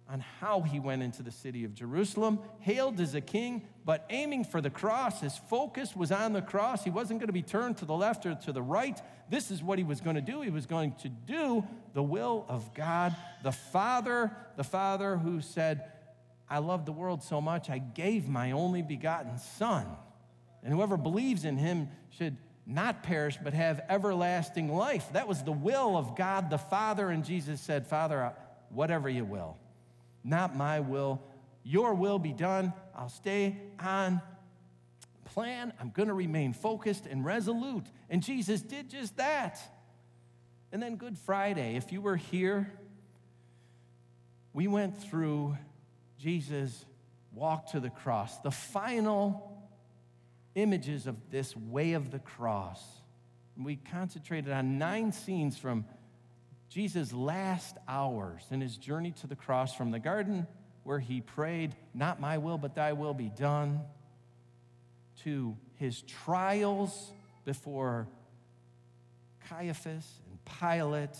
on 0.08 0.20
how 0.40 0.60
he 0.60 0.78
went 0.78 1.02
into 1.02 1.22
the 1.22 1.32
city 1.32 1.64
of 1.64 1.74
Jerusalem, 1.74 2.38
hailed 2.60 3.00
as 3.00 3.14
a 3.14 3.20
king, 3.20 3.66
but 3.84 4.06
aiming 4.08 4.44
for 4.44 4.60
the 4.60 4.70
cross. 4.70 5.20
His 5.20 5.36
focus 5.36 5.96
was 5.96 6.12
on 6.12 6.32
the 6.32 6.42
cross. 6.42 6.84
He 6.84 6.90
wasn't 6.90 7.18
going 7.18 7.26
to 7.26 7.32
be 7.32 7.42
turned 7.42 7.78
to 7.78 7.84
the 7.84 7.94
left 7.94 8.24
or 8.24 8.36
to 8.36 8.52
the 8.52 8.62
right. 8.62 9.00
This 9.28 9.50
is 9.50 9.62
what 9.62 9.78
he 9.78 9.84
was 9.84 10.00
going 10.00 10.14
to 10.14 10.22
do. 10.22 10.42
He 10.42 10.50
was 10.50 10.66
going 10.66 10.94
to 11.02 11.08
do 11.08 11.66
the 11.92 12.02
will 12.02 12.46
of 12.48 12.72
God, 12.72 13.16
the 13.42 13.50
Father, 13.50 14.30
the 14.56 14.64
Father 14.64 15.16
who 15.16 15.40
said, 15.40 15.90
I 16.48 16.58
love 16.58 16.86
the 16.86 16.92
world 16.92 17.24
so 17.24 17.40
much, 17.40 17.68
I 17.68 17.78
gave 17.78 18.28
my 18.28 18.52
only 18.52 18.82
begotten 18.82 19.38
Son. 19.38 19.86
And 20.62 20.72
whoever 20.72 20.96
believes 20.96 21.44
in 21.44 21.56
him 21.56 21.88
should 22.10 22.36
not 22.66 23.02
perish, 23.02 23.38
but 23.42 23.54
have 23.54 23.80
everlasting 23.88 24.74
life. 24.74 25.12
That 25.12 25.28
was 25.28 25.42
the 25.42 25.52
will 25.52 25.96
of 25.96 26.16
God 26.16 26.50
the 26.50 26.58
Father. 26.58 27.10
And 27.10 27.24
Jesus 27.24 27.60
said, 27.60 27.86
Father, 27.86 28.32
whatever 28.70 29.08
you 29.08 29.24
will, 29.24 29.56
not 30.24 30.56
my 30.56 30.80
will, 30.80 31.22
your 31.62 31.94
will 31.94 32.18
be 32.18 32.32
done. 32.32 32.72
I'll 32.94 33.08
stay 33.08 33.56
on 33.78 34.20
plan. 35.36 35.72
I'm 35.78 35.90
going 35.90 36.08
to 36.08 36.14
remain 36.14 36.54
focused 36.54 37.06
and 37.06 37.24
resolute. 37.24 37.84
And 38.08 38.22
Jesus 38.22 38.62
did 38.62 38.88
just 38.88 39.18
that. 39.18 39.60
And 40.72 40.82
then 40.82 40.96
Good 40.96 41.18
Friday, 41.18 41.76
if 41.76 41.92
you 41.92 42.00
were 42.00 42.16
here, 42.16 42.72
we 44.52 44.66
went 44.66 45.00
through 45.02 45.56
Jesus' 46.18 46.84
walk 47.32 47.72
to 47.72 47.80
the 47.80 47.90
cross, 47.90 48.38
the 48.38 48.50
final 48.50 49.55
images 50.56 51.06
of 51.06 51.30
this 51.30 51.54
way 51.56 51.92
of 51.92 52.10
the 52.10 52.18
cross. 52.18 52.82
We 53.56 53.76
concentrated 53.76 54.50
on 54.50 54.78
nine 54.78 55.12
scenes 55.12 55.56
from 55.56 55.84
Jesus' 56.68 57.12
last 57.12 57.76
hours 57.86 58.42
in 58.50 58.60
his 58.60 58.76
journey 58.76 59.12
to 59.20 59.28
the 59.28 59.36
cross 59.36 59.74
from 59.74 59.92
the 59.92 60.00
garden 60.00 60.46
where 60.82 60.98
he 60.98 61.20
prayed, 61.20 61.74
Not 61.94 62.20
my 62.20 62.38
will, 62.38 62.58
but 62.58 62.74
thy 62.74 62.92
will 62.92 63.14
be 63.14 63.28
done, 63.28 63.80
to 65.24 65.56
his 65.76 66.02
trials 66.02 67.12
before 67.44 68.08
Caiaphas 69.48 70.06
and 70.28 70.38
Pilate, 70.60 71.16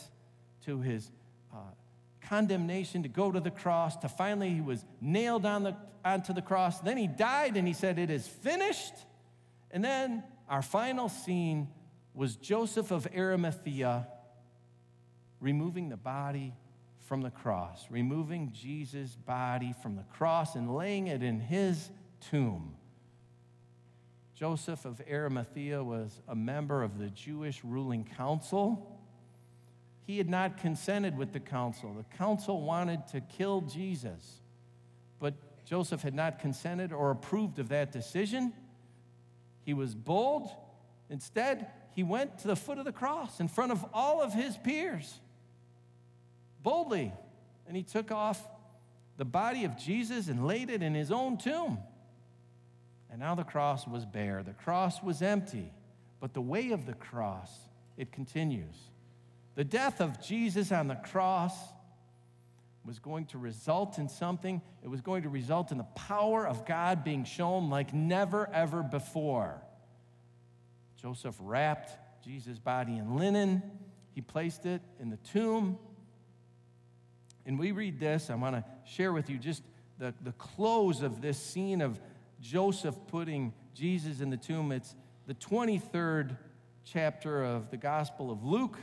to 0.65 0.81
his 0.81 1.11
uh, 1.53 1.59
condemnation 2.21 3.03
to 3.03 3.09
go 3.09 3.31
to 3.31 3.41
the 3.41 3.51
cross, 3.51 3.97
to 3.99 4.09
finally 4.09 4.51
he 4.51 4.61
was 4.61 4.85
nailed 5.01 5.47
on 5.47 5.63
the, 5.63 5.77
onto 6.05 6.33
the 6.33 6.43
cross. 6.43 6.81
Then 6.81 6.97
he 6.97 7.07
died 7.07 7.57
and 7.57 7.67
he 7.67 7.75
said, 7.75 7.99
It 7.99 8.11
is 8.11 8.27
finished. 8.27 8.95
And 9.77 9.85
then 9.85 10.25
our 10.49 10.63
final 10.63 11.11
scene 11.11 11.69
was 12.15 12.37
Joseph 12.37 12.91
of 12.91 13.07
Arimathea 13.15 14.09
removing 15.39 15.91
the 15.91 15.99
body 15.99 16.55
from 17.01 17.21
the 17.21 17.29
cross, 17.31 17.85
removing 17.91 18.53
Jesus' 18.55 19.15
body 19.15 19.75
from 19.83 19.97
the 19.97 20.05
cross 20.05 20.55
and 20.55 20.75
laying 20.75 21.09
it 21.09 21.23
in 21.23 21.41
his 21.41 21.91
tomb. 22.31 22.75
Joseph 24.35 24.87
of 24.87 25.03
Arimathea 25.11 25.85
was 25.85 26.23
a 26.27 26.35
member 26.35 26.83
of 26.83 26.97
the 26.97 27.11
Jewish 27.11 27.63
ruling 27.63 28.09
council. 28.17 28.99
He 30.07 30.17
had 30.17 30.31
not 30.31 30.57
consented 30.57 31.19
with 31.19 31.35
the 31.35 31.41
council. 31.41 31.93
The 31.93 32.17
council 32.17 32.63
wanted 32.63 33.07
to 33.09 33.21
kill 33.21 33.61
Jesus, 33.61 34.41
but 35.21 35.35
Joseph 35.67 36.01
had 36.01 36.15
not 36.15 36.39
consented 36.39 36.95
or 36.95 37.11
approved 37.11 37.59
of 37.59 37.69
that 37.69 37.93
decision. 37.93 38.55
He 39.67 39.75
was 39.75 39.95
bold. 39.95 40.49
Instead, 41.11 41.67
he 41.95 42.05
went 42.05 42.39
to 42.39 42.49
the 42.49 42.57
foot 42.57 42.79
of 42.79 42.85
the 42.85 42.93
cross 42.93 43.41
in 43.41 43.49
front 43.49 43.73
of 43.73 43.85
all 43.93 44.23
of 44.23 44.33
his 44.33 44.57
peers 44.57 45.21
boldly. 46.63 47.13
And 47.67 47.77
he 47.77 47.83
took 47.83 48.13
off 48.13 48.41
the 49.17 49.25
body 49.25 49.65
of 49.65 49.77
Jesus 49.77 50.29
and 50.29 50.47
laid 50.47 50.71
it 50.71 50.83
in 50.83 50.95
his 50.95 51.11
own 51.11 51.37
tomb. 51.37 51.79
And 53.11 53.21
now 53.21 53.35
the 53.35 53.45
cross 53.45 53.87
was 53.87 54.05
bare, 54.05 54.43
the 54.45 54.53
cross 54.53 55.03
was 55.03 55.21
empty. 55.21 55.73
But 56.21 56.33
the 56.33 56.41
way 56.41 56.71
of 56.71 56.87
the 56.87 56.95
cross, 56.95 57.51
it 57.97 58.13
continues. 58.13 58.77
The 59.57 59.65
death 59.65 60.01
of 60.01 60.23
Jesus 60.23 60.71
on 60.71 60.87
the 60.87 60.95
cross 60.95 61.55
was 62.87 62.99
going 63.01 63.27
to 63.27 63.39
result 63.39 63.99
in 63.99 64.09
something. 64.09 64.63
It 64.83 64.89
was 64.89 65.01
going 65.01 65.25
to 65.25 65.29
result 65.29 65.73
in 65.73 65.79
the 65.79 65.85
power 65.85 66.47
of 66.47 66.65
God 66.65 67.03
being 67.03 67.25
shown 67.25 67.69
like 67.69 67.93
never, 67.93 68.49
ever 68.53 68.83
before. 68.83 69.61
Joseph 71.01 71.37
wrapped 71.41 71.91
Jesus' 72.25 72.59
body 72.59 72.97
in 72.97 73.17
linen, 73.17 73.63
he 74.15 74.21
placed 74.21 74.67
it 74.67 74.83
in 74.99 75.11
the 75.11 75.19
tomb. 75.19 75.79
And 77.45 77.59
we 77.59 77.71
read 77.71 78.01
this. 78.01 78.31
I 78.31 78.35
want 78.35 78.57
to 78.57 78.65
share 78.85 79.13
with 79.13 79.31
you 79.31 79.39
just 79.39 79.63
the, 79.99 80.15
the 80.23 80.33
close 80.33 81.03
of 81.03 81.21
this 81.21 81.39
scene 81.39 81.81
of 81.81 82.01
Joseph 82.41 82.97
putting 83.09 83.53
Jesus 83.75 84.21
in 84.21 84.31
the 84.31 84.37
tomb. 84.37 84.73
It's 84.73 84.95
the 85.27 85.35
23rd 85.35 86.37
chapter 86.85 87.45
of 87.45 87.71
the 87.71 87.77
Gospel 87.77 88.31
of 88.31 88.45
Luke. 88.45 88.79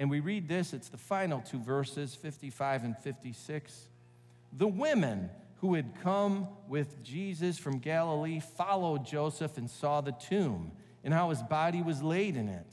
And 0.00 0.08
we 0.08 0.20
read 0.20 0.48
this, 0.48 0.72
it's 0.72 0.88
the 0.88 0.96
final 0.96 1.42
two 1.42 1.58
verses, 1.58 2.14
55 2.14 2.84
and 2.84 2.96
56. 2.96 3.88
The 4.54 4.66
women 4.66 5.28
who 5.56 5.74
had 5.74 6.00
come 6.02 6.48
with 6.66 7.02
Jesus 7.02 7.58
from 7.58 7.80
Galilee 7.80 8.40
followed 8.40 9.04
Joseph 9.04 9.58
and 9.58 9.68
saw 9.68 10.00
the 10.00 10.12
tomb 10.12 10.72
and 11.04 11.12
how 11.12 11.28
his 11.28 11.42
body 11.42 11.82
was 11.82 12.02
laid 12.02 12.38
in 12.38 12.48
it. 12.48 12.66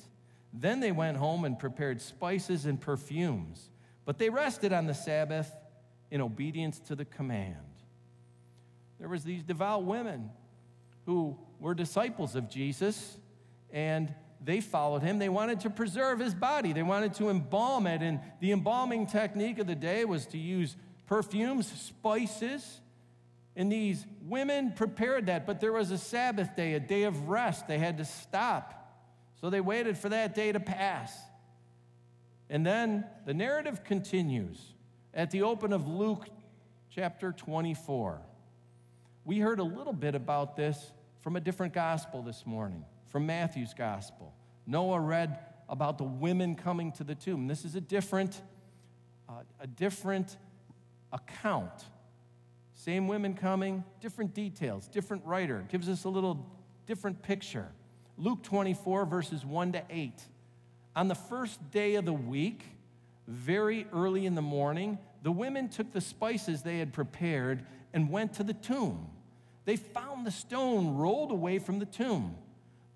Then 0.53 0.79
they 0.79 0.93
went 0.93 1.17
home 1.17 1.43
and 1.43 1.59
prepared 1.59 1.99
spices 1.99 2.65
and 2.65 2.79
perfumes. 2.79 3.71
But 4.05 4.19
they 4.19 4.29
rested 4.29 4.71
on 4.71 4.87
the 4.87 4.93
Sabbath 4.93 5.53
in 6.09 6.21
obedience 6.21 6.79
to 6.79 6.95
the 6.95 7.03
command. 7.03 7.57
There 8.99 9.09
was 9.09 9.25
these 9.25 9.43
devout 9.43 9.83
women 9.83 10.29
who 11.05 11.37
were 11.59 11.73
disciples 11.73 12.37
of 12.37 12.49
Jesus 12.49 13.17
and 13.73 14.13
they 14.43 14.61
followed 14.61 15.03
him. 15.03 15.19
They 15.19 15.29
wanted 15.29 15.61
to 15.61 15.69
preserve 15.69 16.19
his 16.19 16.33
body. 16.33 16.73
They 16.73 16.83
wanted 16.83 17.13
to 17.15 17.29
embalm 17.29 17.87
it 17.87 18.01
and 18.01 18.19
the 18.39 18.51
embalming 18.51 19.07
technique 19.07 19.59
of 19.59 19.67
the 19.67 19.75
day 19.75 20.05
was 20.05 20.25
to 20.27 20.37
use 20.37 20.75
perfumes, 21.07 21.71
spices, 21.71 22.81
and 23.55 23.71
these 23.71 24.05
women 24.21 24.73
prepared 24.73 25.25
that, 25.25 25.47
but 25.47 25.59
there 25.59 25.73
was 25.73 25.89
a 25.89 25.97
Sabbath 25.97 26.55
day, 26.55 26.75
a 26.75 26.79
day 26.79 27.03
of 27.03 27.27
rest. 27.27 27.67
They 27.67 27.79
had 27.79 27.97
to 27.97 28.05
stop. 28.05 28.73
So 29.41 29.49
they 29.49 29.61
waited 29.61 29.97
for 29.97 30.09
that 30.09 30.35
day 30.35 30.51
to 30.51 30.59
pass. 30.59 31.11
And 32.49 32.65
then 32.65 33.05
the 33.25 33.33
narrative 33.33 33.83
continues 33.83 34.59
at 35.13 35.31
the 35.31 35.41
open 35.41 35.73
of 35.73 35.87
Luke 35.87 36.27
chapter 36.91 37.31
24. 37.31 38.21
we 39.25 39.39
heard 39.39 39.59
a 39.59 39.63
little 39.63 39.93
bit 39.93 40.15
about 40.15 40.55
this 40.55 40.91
from 41.21 41.35
a 41.35 41.39
different 41.39 41.73
gospel 41.73 42.21
this 42.21 42.45
morning, 42.45 42.85
from 43.09 43.25
Matthew's 43.25 43.73
gospel. 43.73 44.33
Noah 44.65 44.99
read 44.99 45.39
about 45.69 45.97
the 45.97 46.03
women 46.03 46.55
coming 46.55 46.91
to 46.93 47.03
the 47.03 47.15
tomb. 47.15 47.47
This 47.47 47.65
is 47.65 47.75
a 47.75 47.81
different, 47.81 48.41
uh, 49.27 49.43
a 49.59 49.67
different 49.67 50.37
account. 51.11 51.85
Same 52.73 53.07
women 53.07 53.33
coming, 53.33 53.83
different 54.01 54.33
details, 54.33 54.87
different 54.87 55.25
writer, 55.25 55.65
gives 55.69 55.89
us 55.89 56.03
a 56.03 56.09
little 56.09 56.45
different 56.85 57.21
picture. 57.21 57.67
Luke 58.17 58.43
24, 58.43 59.05
verses 59.05 59.45
1 59.45 59.73
to 59.73 59.83
8. 59.89 60.13
On 60.95 61.07
the 61.07 61.15
first 61.15 61.71
day 61.71 61.95
of 61.95 62.05
the 62.05 62.13
week, 62.13 62.63
very 63.27 63.85
early 63.93 64.25
in 64.25 64.35
the 64.35 64.41
morning, 64.41 64.97
the 65.21 65.31
women 65.31 65.69
took 65.69 65.91
the 65.91 66.01
spices 66.01 66.61
they 66.61 66.79
had 66.79 66.93
prepared 66.93 67.65
and 67.93 68.09
went 68.09 68.33
to 68.33 68.43
the 68.43 68.53
tomb. 68.53 69.07
They 69.65 69.75
found 69.75 70.25
the 70.25 70.31
stone 70.31 70.95
rolled 70.95 71.31
away 71.31 71.59
from 71.59 71.79
the 71.79 71.85
tomb. 71.85 72.35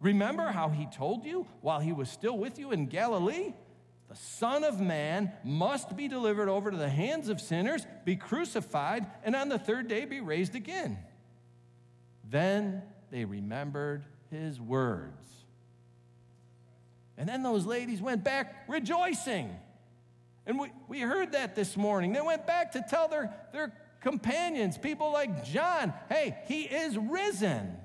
Remember 0.00 0.46
how 0.46 0.70
he 0.70 0.86
told 0.86 1.24
you 1.24 1.46
while 1.60 1.80
he 1.80 1.92
was 1.92 2.08
still 2.08 2.36
with 2.36 2.58
you 2.58 2.72
in 2.72 2.86
Galilee? 2.86 3.52
The 4.08 4.16
Son 4.16 4.64
of 4.64 4.80
Man 4.80 5.30
must 5.44 5.96
be 5.96 6.08
delivered 6.08 6.48
over 6.48 6.70
to 6.70 6.76
the 6.76 6.88
hands 6.88 7.28
of 7.28 7.40
sinners, 7.40 7.86
be 8.04 8.16
crucified, 8.16 9.06
and 9.22 9.36
on 9.36 9.48
the 9.48 9.58
third 9.58 9.88
day 9.88 10.04
be 10.04 10.20
raised 10.20 10.56
again. 10.56 10.98
Then 12.28 12.82
they 13.10 13.24
remembered 13.24 14.04
his 14.30 14.60
words. 14.60 15.14
And 17.16 17.28
then 17.28 17.42
those 17.42 17.66
ladies 17.66 18.00
went 18.00 18.24
back 18.24 18.64
rejoicing. 18.66 19.54
And 20.46 20.58
we, 20.58 20.72
we 20.88 21.00
heard 21.00 21.32
that 21.32 21.54
this 21.54 21.76
morning. 21.76 22.12
They 22.12 22.20
went 22.20 22.46
back 22.46 22.72
to 22.72 22.84
tell 22.88 23.08
their, 23.08 23.32
their 23.52 23.72
companions, 24.00 24.78
people 24.78 25.12
like 25.12 25.44
John, 25.44 25.92
hey, 26.08 26.38
he 26.46 26.62
is 26.62 26.96
risen. 26.96 27.76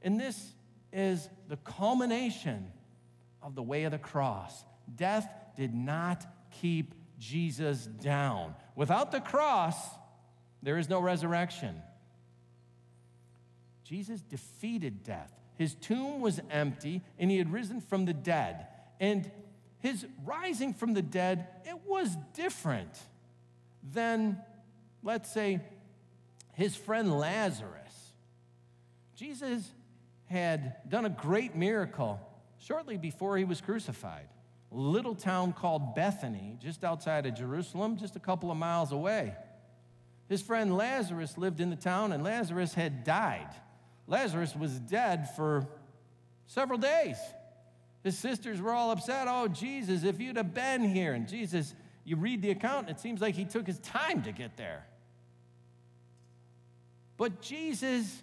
And 0.00 0.20
this 0.20 0.52
is 0.92 1.28
the 1.48 1.56
culmination 1.56 2.70
of 3.42 3.54
the 3.54 3.62
way 3.62 3.84
of 3.84 3.92
the 3.92 3.98
cross. 3.98 4.64
Death 4.94 5.28
did 5.56 5.74
not 5.74 6.26
keep 6.60 6.94
Jesus 7.18 7.86
down. 7.86 8.54
Without 8.76 9.12
the 9.12 9.20
cross, 9.20 9.76
there 10.62 10.78
is 10.78 10.88
no 10.88 11.00
resurrection. 11.00 11.80
Jesus 13.84 14.20
defeated 14.22 15.02
death. 15.04 15.32
His 15.56 15.74
tomb 15.74 16.20
was 16.20 16.40
empty, 16.50 17.02
and 17.18 17.30
he 17.30 17.38
had 17.38 17.52
risen 17.52 17.80
from 17.80 18.04
the 18.04 18.12
dead. 18.12 18.66
And 19.00 19.30
his 19.80 20.06
rising 20.24 20.74
from 20.74 20.94
the 20.94 21.02
dead, 21.02 21.46
it 21.64 21.80
was 21.86 22.16
different 22.34 22.98
than, 23.92 24.38
let's 25.02 25.30
say, 25.32 25.60
his 26.54 26.76
friend 26.76 27.18
Lazarus. 27.18 28.12
Jesus 29.14 29.68
had 30.32 30.88
done 30.88 31.04
a 31.04 31.10
great 31.10 31.54
miracle 31.54 32.18
shortly 32.58 32.96
before 32.96 33.36
he 33.36 33.44
was 33.44 33.60
crucified 33.60 34.26
little 34.72 35.14
town 35.14 35.52
called 35.52 35.94
Bethany, 35.94 36.56
just 36.60 36.84
outside 36.84 37.26
of 37.26 37.34
Jerusalem, 37.34 37.96
just 37.96 38.16
a 38.16 38.20
couple 38.20 38.50
of 38.50 38.56
miles 38.56 38.92
away. 38.92 39.34
His 40.28 40.40
friend 40.40 40.76
Lazarus 40.76 41.36
lived 41.36 41.60
in 41.60 41.70
the 41.70 41.76
town, 41.76 42.12
and 42.12 42.24
Lazarus 42.24 42.72
had 42.74 43.04
died. 43.04 43.48
Lazarus 44.06 44.56
was 44.56 44.78
dead 44.78 45.28
for 45.36 45.66
several 46.46 46.78
days. 46.78 47.16
His 48.02 48.18
sisters 48.18 48.60
were 48.60 48.72
all 48.72 48.90
upset. 48.90 49.26
Oh, 49.28 49.46
Jesus, 49.46 50.04
if 50.04 50.20
you'd 50.20 50.36
have 50.36 50.54
been 50.54 50.82
here. 50.82 51.12
And 51.12 51.28
Jesus, 51.28 51.74
you 52.04 52.16
read 52.16 52.42
the 52.42 52.50
account, 52.50 52.88
and 52.88 52.96
it 52.96 53.00
seems 53.00 53.20
like 53.20 53.34
he 53.34 53.44
took 53.44 53.66
his 53.66 53.78
time 53.80 54.22
to 54.22 54.32
get 54.32 54.56
there. 54.56 54.86
But 57.16 57.42
Jesus 57.42 58.22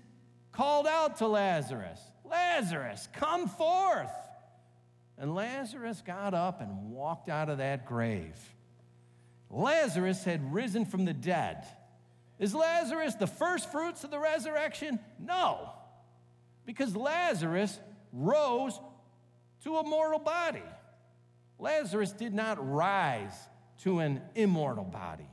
called 0.51 0.87
out 0.87 1.17
to 1.17 1.27
Lazarus 1.27 1.99
Lazarus, 2.29 3.07
come 3.13 3.47
forth. 3.47 4.11
And 5.17 5.35
Lazarus 5.35 6.01
got 6.05 6.33
up 6.33 6.61
and 6.61 6.91
walked 6.91 7.27
out 7.27 7.49
of 7.49 7.57
that 7.57 7.85
grave. 7.85 8.37
Lazarus 9.49 10.23
had 10.23 10.53
risen 10.53 10.85
from 10.85 11.05
the 11.05 11.13
dead. 11.13 11.65
Is 12.37 12.55
Lazarus 12.55 13.15
the 13.15 13.27
first 13.27 13.71
fruits 13.71 14.03
of 14.03 14.11
the 14.11 14.19
resurrection? 14.19 14.99
No, 15.19 15.71
because 16.65 16.95
Lazarus 16.95 17.77
rose 18.13 18.79
to 19.63 19.77
a 19.77 19.83
mortal 19.83 20.19
body. 20.19 20.63
Lazarus 21.57 22.13
did 22.13 22.33
not 22.33 22.57
rise 22.65 23.33
to 23.79 23.99
an 23.99 24.21
immortal 24.35 24.85
body. 24.85 25.27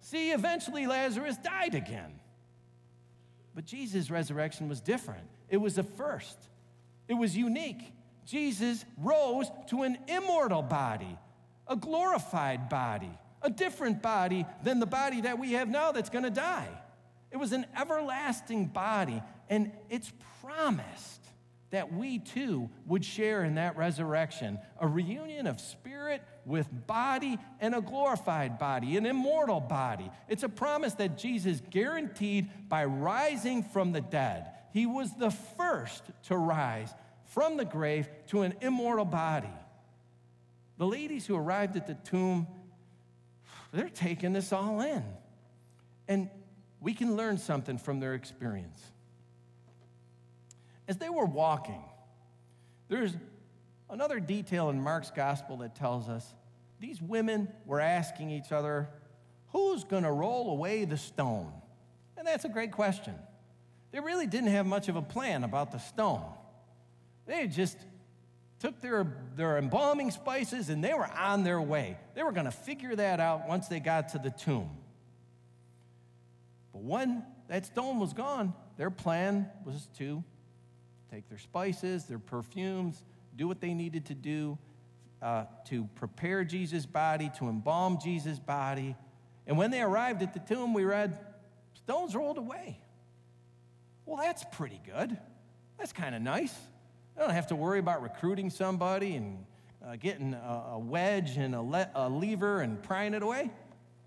See, 0.00 0.30
eventually 0.30 0.86
Lazarus 0.86 1.36
died 1.38 1.74
again. 1.74 2.20
But 3.54 3.66
Jesus' 3.66 4.10
resurrection 4.10 4.68
was 4.68 4.80
different. 4.80 5.26
It 5.48 5.58
was 5.58 5.76
the 5.76 5.82
first, 5.82 6.38
it 7.08 7.14
was 7.14 7.36
unique. 7.36 7.92
Jesus 8.26 8.84
rose 8.96 9.50
to 9.68 9.82
an 9.82 9.98
immortal 10.08 10.62
body, 10.62 11.18
a 11.68 11.76
glorified 11.76 12.68
body, 12.70 13.10
a 13.42 13.50
different 13.50 14.00
body 14.00 14.46
than 14.62 14.80
the 14.80 14.86
body 14.86 15.20
that 15.22 15.38
we 15.38 15.52
have 15.52 15.68
now 15.68 15.92
that's 15.92 16.08
going 16.08 16.24
to 16.24 16.30
die. 16.30 16.68
It 17.30 17.36
was 17.36 17.52
an 17.52 17.66
everlasting 17.78 18.66
body, 18.66 19.22
and 19.50 19.72
it's 19.90 20.10
promised 20.40 21.23
that 21.74 21.92
we 21.92 22.20
too 22.20 22.70
would 22.86 23.04
share 23.04 23.42
in 23.44 23.56
that 23.56 23.76
resurrection 23.76 24.58
a 24.78 24.86
reunion 24.86 25.46
of 25.48 25.60
spirit 25.60 26.22
with 26.44 26.68
body 26.86 27.36
and 27.58 27.74
a 27.74 27.80
glorified 27.80 28.58
body, 28.58 28.96
an 28.96 29.06
immortal 29.06 29.58
body. 29.58 30.10
It's 30.28 30.44
a 30.44 30.48
promise 30.48 30.94
that 30.94 31.18
Jesus 31.18 31.60
guaranteed 31.70 32.48
by 32.68 32.84
rising 32.84 33.64
from 33.64 33.90
the 33.90 34.00
dead. 34.00 34.46
He 34.72 34.86
was 34.86 35.14
the 35.16 35.30
first 35.30 36.04
to 36.24 36.36
rise 36.36 36.94
from 37.24 37.56
the 37.56 37.64
grave 37.64 38.08
to 38.28 38.42
an 38.42 38.54
immortal 38.60 39.04
body. 39.04 39.48
The 40.78 40.86
ladies 40.86 41.26
who 41.26 41.34
arrived 41.34 41.76
at 41.76 41.86
the 41.86 41.94
tomb, 41.94 42.46
they're 43.72 43.88
taking 43.88 44.32
this 44.32 44.52
all 44.52 44.80
in. 44.80 45.02
And 46.06 46.30
we 46.80 46.94
can 46.94 47.16
learn 47.16 47.38
something 47.38 47.78
from 47.78 47.98
their 47.98 48.14
experience. 48.14 48.80
As 50.86 50.96
they 50.98 51.08
were 51.08 51.24
walking, 51.24 51.82
there's 52.88 53.14
another 53.88 54.20
detail 54.20 54.70
in 54.70 54.80
Mark's 54.80 55.10
gospel 55.10 55.58
that 55.58 55.74
tells 55.74 56.08
us 56.08 56.26
these 56.80 57.00
women 57.00 57.48
were 57.64 57.80
asking 57.80 58.30
each 58.30 58.52
other, 58.52 58.88
Who's 59.48 59.84
going 59.84 60.02
to 60.02 60.10
roll 60.10 60.50
away 60.50 60.84
the 60.84 60.96
stone? 60.96 61.52
And 62.16 62.26
that's 62.26 62.44
a 62.44 62.48
great 62.48 62.72
question. 62.72 63.14
They 63.92 64.00
really 64.00 64.26
didn't 64.26 64.50
have 64.50 64.66
much 64.66 64.88
of 64.88 64.96
a 64.96 65.02
plan 65.02 65.44
about 65.44 65.70
the 65.70 65.78
stone. 65.78 66.24
They 67.26 67.46
just 67.46 67.78
took 68.58 68.80
their, 68.80 69.06
their 69.36 69.58
embalming 69.58 70.10
spices 70.10 70.68
and 70.70 70.82
they 70.82 70.92
were 70.92 71.06
on 71.06 71.44
their 71.44 71.60
way. 71.60 71.96
They 72.14 72.22
were 72.22 72.32
going 72.32 72.46
to 72.46 72.50
figure 72.50 72.96
that 72.96 73.20
out 73.20 73.46
once 73.46 73.68
they 73.68 73.78
got 73.78 74.08
to 74.10 74.18
the 74.18 74.30
tomb. 74.30 74.70
But 76.72 76.82
when 76.82 77.24
that 77.48 77.66
stone 77.66 78.00
was 78.00 78.12
gone, 78.12 78.54
their 78.76 78.90
plan 78.90 79.48
was 79.64 79.88
to 79.98 80.24
take 81.14 81.28
their 81.28 81.38
spices, 81.38 82.06
their 82.06 82.18
perfumes, 82.18 83.04
do 83.36 83.46
what 83.46 83.60
they 83.60 83.72
needed 83.72 84.06
to 84.06 84.14
do 84.14 84.58
uh, 85.22 85.44
to 85.66 85.88
prepare 85.94 86.42
Jesus' 86.42 86.86
body, 86.86 87.30
to 87.38 87.48
embalm 87.48 87.98
Jesus' 88.02 88.40
body. 88.40 88.96
And 89.46 89.56
when 89.56 89.70
they 89.70 89.80
arrived 89.80 90.22
at 90.22 90.34
the 90.34 90.40
tomb, 90.40 90.74
we 90.74 90.84
read, 90.84 91.16
stones 91.74 92.16
rolled 92.16 92.38
away. 92.38 92.80
Well, 94.06 94.16
that's 94.16 94.44
pretty 94.52 94.80
good. 94.84 95.16
That's 95.78 95.92
kind 95.92 96.16
of 96.16 96.22
nice. 96.22 96.54
I 97.16 97.20
don't 97.20 97.30
have 97.30 97.46
to 97.48 97.56
worry 97.56 97.78
about 97.78 98.02
recruiting 98.02 98.50
somebody 98.50 99.14
and 99.14 99.46
uh, 99.86 99.94
getting 99.94 100.34
a, 100.34 100.64
a, 100.72 100.78
wedge 100.80 101.36
and 101.36 101.54
a, 101.54 101.62
le- 101.62 101.90
a 101.94 102.08
lever 102.08 102.60
and 102.60 102.82
prying 102.82 103.14
it 103.14 103.22
away. 103.22 103.52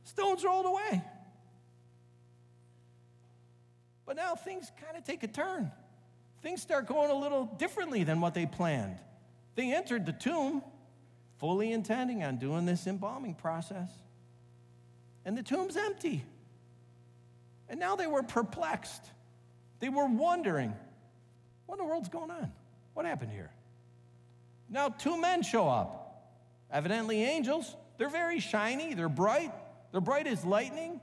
Stones 0.03 0.43
rolled 0.43 0.65
away. 0.65 1.01
But 4.05 4.17
now 4.17 4.35
things 4.35 4.69
kind 4.83 4.97
of 4.97 5.05
take 5.05 5.23
a 5.23 5.27
turn. 5.27 5.71
Things 6.47 6.61
start 6.61 6.87
going 6.87 7.11
a 7.11 7.13
little 7.13 7.43
differently 7.43 8.05
than 8.05 8.21
what 8.21 8.33
they 8.33 8.45
planned. 8.45 8.99
They 9.55 9.75
entered 9.75 10.05
the 10.05 10.13
tomb 10.13 10.63
fully 11.39 11.73
intending 11.73 12.23
on 12.23 12.37
doing 12.37 12.65
this 12.65 12.87
embalming 12.87 13.33
process, 13.33 13.89
and 15.25 15.37
the 15.37 15.43
tomb's 15.43 15.75
empty. 15.75 16.23
And 17.67 17.81
now 17.81 17.97
they 17.97 18.07
were 18.07 18.23
perplexed. 18.23 19.03
They 19.81 19.89
were 19.89 20.05
wondering 20.05 20.73
what 21.65 21.79
in 21.79 21.85
the 21.85 21.89
world's 21.89 22.07
going 22.07 22.31
on? 22.31 22.53
What 22.93 23.05
happened 23.05 23.33
here? 23.33 23.51
Now, 24.69 24.87
two 24.87 25.19
men 25.19 25.43
show 25.43 25.67
up, 25.67 26.31
evidently 26.71 27.25
angels. 27.25 27.75
They're 27.97 28.07
very 28.07 28.39
shiny, 28.39 28.93
they're 28.93 29.09
bright, 29.09 29.51
they're 29.91 29.99
bright 29.99 30.27
as 30.27 30.45
lightning, 30.45 31.01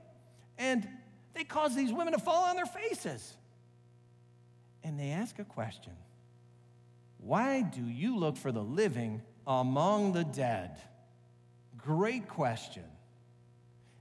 and 0.57 0.87
they 1.35 1.43
cause 1.43 1.75
these 1.75 1.93
women 1.93 2.13
to 2.13 2.19
fall 2.19 2.45
on 2.45 2.55
their 2.55 2.65
faces. 2.65 3.37
And 4.85 4.99
they 4.99 5.09
ask 5.09 5.39
a 5.39 5.43
question 5.43 5.93
Why 7.17 7.63
do 7.63 7.83
you 7.83 8.15
look 8.17 8.37
for 8.37 8.51
the 8.51 8.61
living 8.61 9.23
among 9.47 10.13
the 10.13 10.23
dead? 10.23 10.79
Great 11.75 12.29
question. 12.29 12.83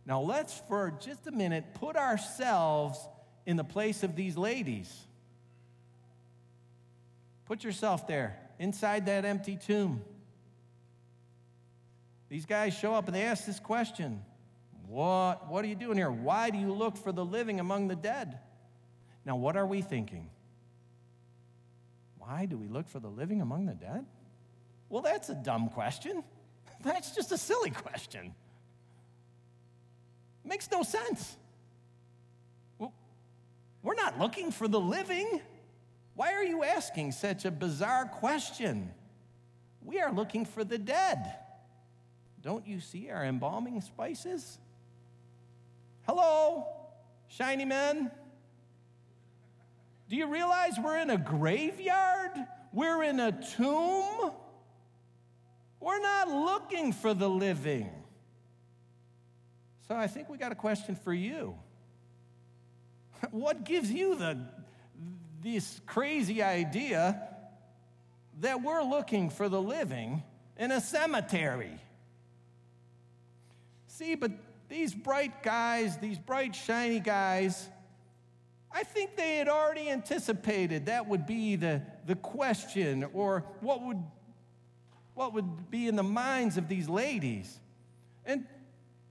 Now, 0.07 0.21
let's 0.21 0.61
for 0.69 0.93
just 1.01 1.27
a 1.27 1.33
minute 1.33 1.65
put 1.75 1.97
ourselves 1.97 2.99
in 3.47 3.57
the 3.57 3.65
place 3.65 4.03
of 4.03 4.15
these 4.15 4.37
ladies. 4.37 4.95
Put 7.47 7.65
yourself 7.65 8.07
there, 8.07 8.39
inside 8.59 9.07
that 9.07 9.25
empty 9.25 9.57
tomb. 9.57 10.03
These 12.29 12.45
guys 12.45 12.75
show 12.77 12.95
up 12.95 13.07
and 13.07 13.17
they 13.17 13.23
ask 13.23 13.47
this 13.47 13.59
question 13.59 14.23
What, 14.87 15.49
what 15.49 15.65
are 15.65 15.69
you 15.69 15.77
doing 15.77 15.97
here? 15.97 16.11
Why 16.11 16.51
do 16.51 16.59
you 16.59 16.73
look 16.73 16.99
for 16.99 17.11
the 17.11 17.25
living 17.25 17.59
among 17.59 17.89
the 17.89 17.97
dead? 17.97 18.39
Now, 19.25 19.37
what 19.37 19.57
are 19.57 19.67
we 19.67 19.81
thinking? 19.81 20.29
Why 22.27 22.47
do 22.47 22.57
we 22.57 22.69
look 22.69 22.89
for 22.89 23.01
the 23.01 23.09
living 23.09 23.43
among 23.43 23.67
the 23.67 23.75
dead? 23.75 24.07
Well, 24.89 25.03
that's 25.03 25.29
a 25.29 25.35
dumb 25.35 25.69
question. 25.69 26.23
That's 26.83 27.15
just 27.15 27.33
a 27.33 27.39
silly 27.39 27.71
question. 27.71 28.35
Makes 30.45 30.71
no 30.71 30.83
sense. 30.83 31.37
Well, 32.79 32.93
we're 33.83 33.95
not 33.95 34.19
looking 34.19 34.51
for 34.51 34.69
the 34.69 34.81
living. 34.81 35.41
Why 36.15 36.35
are 36.35 36.45
you 36.45 36.63
asking 36.63 37.13
such 37.13 37.45
a 37.45 37.51
bizarre 37.51 38.05
question? 38.05 38.91
We 39.83 40.01
are 40.01 40.13
looking 40.13 40.45
for 40.45 40.63
the 40.63 40.79
dead. 40.79 41.35
Don't 42.43 42.67
you 42.67 42.81
see 42.81 43.11
our 43.11 43.25
embalming 43.25 43.81
spices? 43.81 44.59
Hello, 46.07 46.67
shiny 47.29 47.65
men. 47.65 48.11
Do 50.15 50.19
you 50.19 50.29
realize 50.29 50.79
we're 50.81 50.99
in 50.99 51.11
a 51.11 51.19
graveyard? 51.19 52.31
We're 52.73 53.03
in 53.03 53.19
a 53.19 53.33
tomb? 53.33 54.31
We're 55.81 55.99
not 55.99 56.29
looking 56.29 56.93
for 56.93 57.15
the 57.15 57.29
living. 57.29 57.91
So 59.89 59.97
I 59.97 60.07
think 60.07 60.29
we 60.29 60.39
got 60.39 60.53
a 60.53 60.55
question 60.55 60.95
for 60.95 61.13
you. 61.13 61.57
What 63.33 63.65
gives 63.65 63.91
you 63.91 64.15
the 64.15 64.39
this 65.43 65.81
crazy 65.85 66.45
idea 66.45 67.21
that 68.39 68.63
we're 68.63 68.85
looking 68.85 69.31
for 69.31 69.49
the 69.49 69.61
living 69.61 70.23
in 70.57 70.71
a 70.71 70.81
cemetery? 70.81 71.77
See, 73.89 74.15
but 74.15 74.31
these 74.69 74.95
bright 74.95 75.43
guys, 75.43 75.99
these 75.99 76.21
bright 76.21 76.55
shiny 76.55 77.01
guys, 77.01 77.69
I 78.77 78.83
think 78.83 79.17
they 79.17 79.37
had 79.37 79.49
already 79.49 79.89
anticipated 79.89 80.87
that 80.87 81.07
would 81.07 81.27
be 81.27 81.55
the, 81.55 81.81
the 82.07 82.17
question 82.17 83.07
or 83.15 83.45
what 83.61 83.81
would, 83.83 84.03
what 85.15 85.33
would 85.33 85.71
be 85.71 85.87
in 85.87 85.95
the 85.95 86.03
minds 86.03 86.57
of 86.57 86.67
these 86.67 86.89
ladies. 86.89 87.61
And 88.27 88.47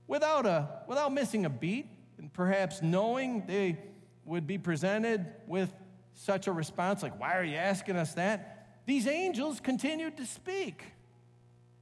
without, 0.06 0.44
a, 0.44 0.82
without 0.86 1.14
missing 1.14 1.46
a 1.46 1.50
beat, 1.50 1.86
and 2.18 2.30
perhaps 2.30 2.82
knowing 2.82 3.46
they 3.46 3.78
would 4.26 4.46
be 4.46 4.58
presented 4.58 5.26
with 5.46 5.72
such 6.12 6.46
a 6.46 6.52
response, 6.52 7.02
like, 7.02 7.18
Why 7.18 7.38
are 7.38 7.44
you 7.44 7.56
asking 7.56 7.96
us 7.96 8.12
that? 8.14 8.82
These 8.84 9.06
angels 9.06 9.60
continued 9.60 10.18
to 10.18 10.26
speak. 10.26 10.84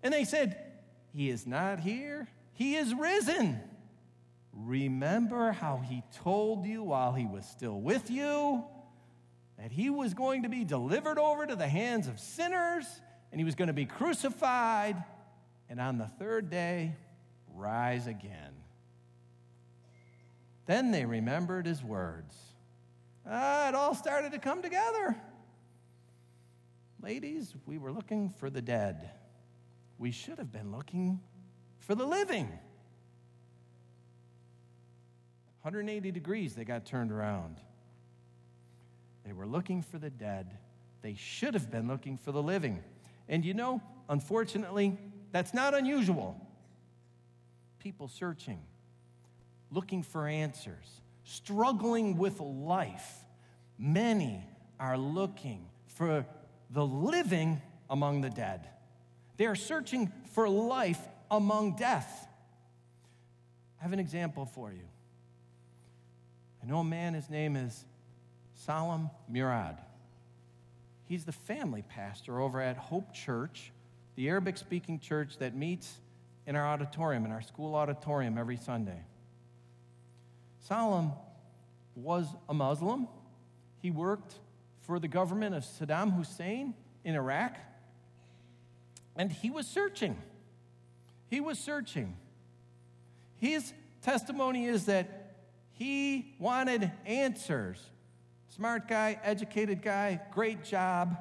And 0.05 0.14
they 0.14 0.25
said, 0.25 0.57
He 1.12 1.31
is 1.31 1.49
not 1.49 1.81
here, 1.81 2.29
He 2.55 2.77
is 2.77 2.95
risen. 2.95 3.61
Remember 4.53 5.53
how 5.53 5.79
he 5.79 6.03
told 6.23 6.67
you 6.67 6.83
while 6.83 7.12
he 7.12 7.27
was 7.27 7.47
still 7.47 7.81
with 7.81 8.11
you 8.11 8.65
that 9.59 9.73
he 9.73 9.91
was 9.91 10.12
going 10.12 10.43
to 10.43 10.49
be 10.49 10.65
delivered 10.65 11.19
over 11.19 11.47
to 11.47 11.57
the 11.57 11.69
hands 11.69 12.07
of 12.09 12.19
sinners 12.19 12.85
and 13.31 13.41
he 13.41 13.45
was 13.45 13.55
going 13.55 13.69
to 13.69 13.75
be 13.75 13.87
crucified 13.87 15.03
and 15.71 15.81
on 15.81 15.97
the 15.97 16.07
third 16.07 16.51
day 16.51 16.95
rise 17.55 18.07
again. 18.07 18.53
Then 20.67 20.91
they 20.91 21.05
remembered 21.05 21.67
his 21.67 21.83
words. 21.83 22.35
Ah, 23.27 23.69
it 23.69 23.75
all 23.75 23.95
started 23.95 24.33
to 24.33 24.38
come 24.38 24.62
together. 24.62 25.17
Ladies, 27.03 27.55
we 27.67 27.79
were 27.79 27.93
looking 27.93 28.31
for 28.31 28.51
the 28.51 28.62
dead. 28.62 29.11
We 29.99 30.11
should 30.11 30.38
have 30.38 30.53
been 30.53 30.73
looking 30.73 31.21
for 31.79 31.95
the 31.95 32.05
living. 32.05 32.49
180 35.62 36.11
degrees, 36.11 36.55
they 36.55 36.64
got 36.64 36.85
turned 36.85 37.12
around. 37.12 37.57
They 39.25 39.33
were 39.33 39.46
looking 39.46 39.83
for 39.83 39.98
the 39.98 40.11
dead. 40.11 40.59
They 41.03 41.14
should 41.14 41.55
have 41.55 41.70
been 41.70 41.87
looking 41.87 42.16
for 42.16 42.33
the 42.33 42.42
living. 42.42 42.83
And 43.29 43.44
you 43.44 43.55
know, 43.55 43.81
unfortunately, 44.09 44.98
that's 45.31 45.55
not 45.55 45.75
unusual. 45.75 46.37
People 47.79 48.09
searching, 48.09 48.61
looking 49.70 50.03
for 50.03 50.27
answers, 50.27 51.01
struggling 51.25 52.16
with 52.16 52.40
life. 52.40 53.25
Many 53.79 54.44
are 54.81 54.98
looking 54.98 55.68
for 55.87 56.27
the 56.70 56.85
living 56.85 57.62
among 57.88 58.20
the 58.20 58.31
dead. 58.31 58.66
They 59.37 59.46
are 59.46 59.55
searching 59.55 60.12
for 60.33 60.48
life 60.48 61.01
among 61.31 61.77
death. 61.77 62.29
I 63.81 63.85
have 63.85 63.92
an 63.92 64.01
example 64.01 64.46
for 64.46 64.72
you. 64.72 64.91
I 66.62 66.66
know 66.70 66.79
a 66.79 66.85
man, 66.85 67.14
his 67.14 67.29
name 67.29 67.57
is 67.57 67.85
Salam 68.55 69.11
Murad. 69.29 69.79
He's 71.07 71.25
the 71.25 71.33
family 71.33 71.83
pastor 71.83 72.40
over 72.40 72.61
at 72.61 72.77
Hope 72.77 73.12
Church, 73.12 73.72
the 74.14 74.29
Arabic 74.29 74.57
speaking 74.57 75.01
church 75.01 75.38
that 75.38 75.57
meets 75.57 75.98
in 76.46 76.55
our 76.55 76.66
auditorium, 76.66 77.25
in 77.25 77.33
our 77.33 77.42
school 77.42 77.75
auditorium 77.75 78.38
every 78.38 78.57
Sunday. 78.57 79.01
Salam 80.61 81.12
was 81.96 82.27
a 82.48 82.55
Muslim. 82.55 83.09
He 83.81 83.90
worked 83.90 84.35
for 84.83 85.01
the 85.01 85.09
government 85.09 85.55
of 85.55 85.64
Saddam 85.64 86.16
Hussein 86.16 86.75
in 87.05 87.14
Iraq. 87.16 87.57
And 89.16 89.33
he 89.33 89.51
was 89.51 89.66
searching. 89.66 90.16
He 91.29 91.40
was 91.40 91.59
searching. 91.59 92.16
His 93.37 93.72
testimony 94.03 94.66
is 94.66 94.87
that 94.87 95.21
he 95.83 96.35
wanted 96.38 96.92
answers. 97.05 97.79
Smart 98.55 98.87
guy, 98.87 99.18
educated 99.25 99.83
guy, 99.83 100.21
great 100.33 100.62
job. 100.62 101.16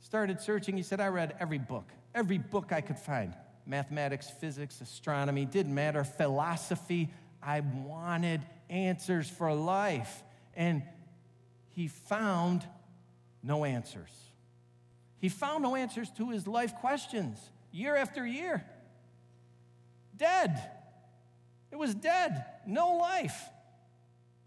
Started 0.00 0.40
searching. 0.40 0.76
He 0.76 0.82
said, 0.82 1.00
I 1.00 1.08
read 1.08 1.36
every 1.38 1.58
book, 1.58 1.88
every 2.14 2.38
book 2.38 2.72
I 2.72 2.80
could 2.80 2.98
find 2.98 3.34
mathematics, 3.66 4.28
physics, 4.28 4.80
astronomy, 4.80 5.44
didn't 5.44 5.74
matter, 5.74 6.04
philosophy. 6.04 7.10
I 7.42 7.60
wanted 7.60 8.42
answers 8.68 9.28
for 9.30 9.52
life. 9.54 10.22
And 10.54 10.82
he 11.70 11.88
found 11.88 12.66
no 13.42 13.64
answers. 13.64 14.10
He 15.18 15.28
found 15.28 15.62
no 15.62 15.76
answers 15.76 16.10
to 16.16 16.30
his 16.30 16.46
life 16.46 16.74
questions 16.76 17.38
year 17.72 17.96
after 17.96 18.26
year. 18.26 18.64
Dead. 20.16 20.70
It 21.70 21.76
was 21.76 21.94
dead, 21.94 22.44
no 22.66 22.96
life. 22.96 23.48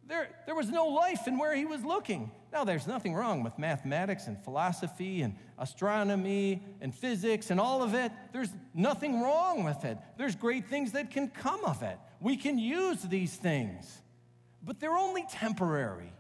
There, 0.08 0.30
there 0.46 0.56
was 0.56 0.70
no 0.70 0.88
life 0.88 1.28
in 1.28 1.38
where 1.38 1.54
he 1.54 1.66
was 1.66 1.84
looking. 1.84 2.32
Now, 2.54 2.64
there's 2.64 2.88
nothing 2.88 3.14
wrong 3.14 3.44
with 3.44 3.60
mathematics 3.60 4.28
and 4.28 4.42
philosophy 4.42 5.22
and 5.22 5.36
astronomy 5.60 6.64
and 6.80 6.96
physics 6.96 7.52
and 7.52 7.60
all 7.60 7.84
of 7.84 7.94
it. 7.94 8.12
There's 8.32 8.50
nothing 8.74 9.22
wrong 9.22 9.66
with 9.66 9.84
it. 9.84 9.98
There's 10.18 10.36
great 10.36 10.68
things 10.68 10.94
that 10.94 11.12
can 11.12 11.28
come 11.28 11.64
of 11.66 11.84
it. 11.84 11.98
We 12.22 12.38
can 12.38 12.58
use 12.58 13.02
these 13.02 13.36
things, 13.36 14.02
but 14.64 14.80
they're 14.80 14.98
only 14.98 15.26
temporary. 15.30 16.14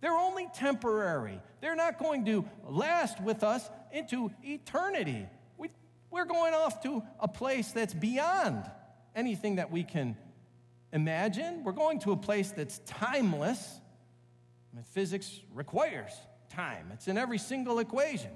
They're 0.00 0.18
only 0.18 0.48
temporary. 0.52 1.40
They're 1.60 1.76
not 1.76 1.98
going 1.98 2.24
to 2.26 2.44
last 2.68 3.22
with 3.22 3.44
us 3.44 3.70
into 3.92 4.30
eternity. 4.42 5.26
We, 5.56 5.70
we're 6.10 6.26
going 6.26 6.52
off 6.52 6.82
to 6.82 7.02
a 7.20 7.28
place 7.28 7.70
that's 7.70 7.94
beyond 7.94 8.68
anything 9.14 9.56
that 9.56 9.70
we 9.70 9.84
can 9.84 10.16
imagine. 10.94 11.64
We're 11.64 11.72
going 11.72 11.98
to 12.00 12.12
a 12.12 12.16
place 12.16 12.50
that's 12.52 12.78
timeless. 12.86 13.80
I 14.72 14.76
mean, 14.76 14.84
physics 14.92 15.40
requires 15.52 16.12
time, 16.48 16.90
it's 16.92 17.08
in 17.08 17.18
every 17.18 17.38
single 17.38 17.80
equation. 17.80 18.30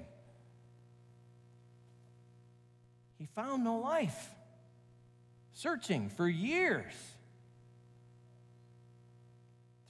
He 3.17 3.25
found 3.35 3.63
no 3.63 3.77
life, 3.79 4.29
searching 5.53 6.09
for 6.09 6.27
years 6.27 6.93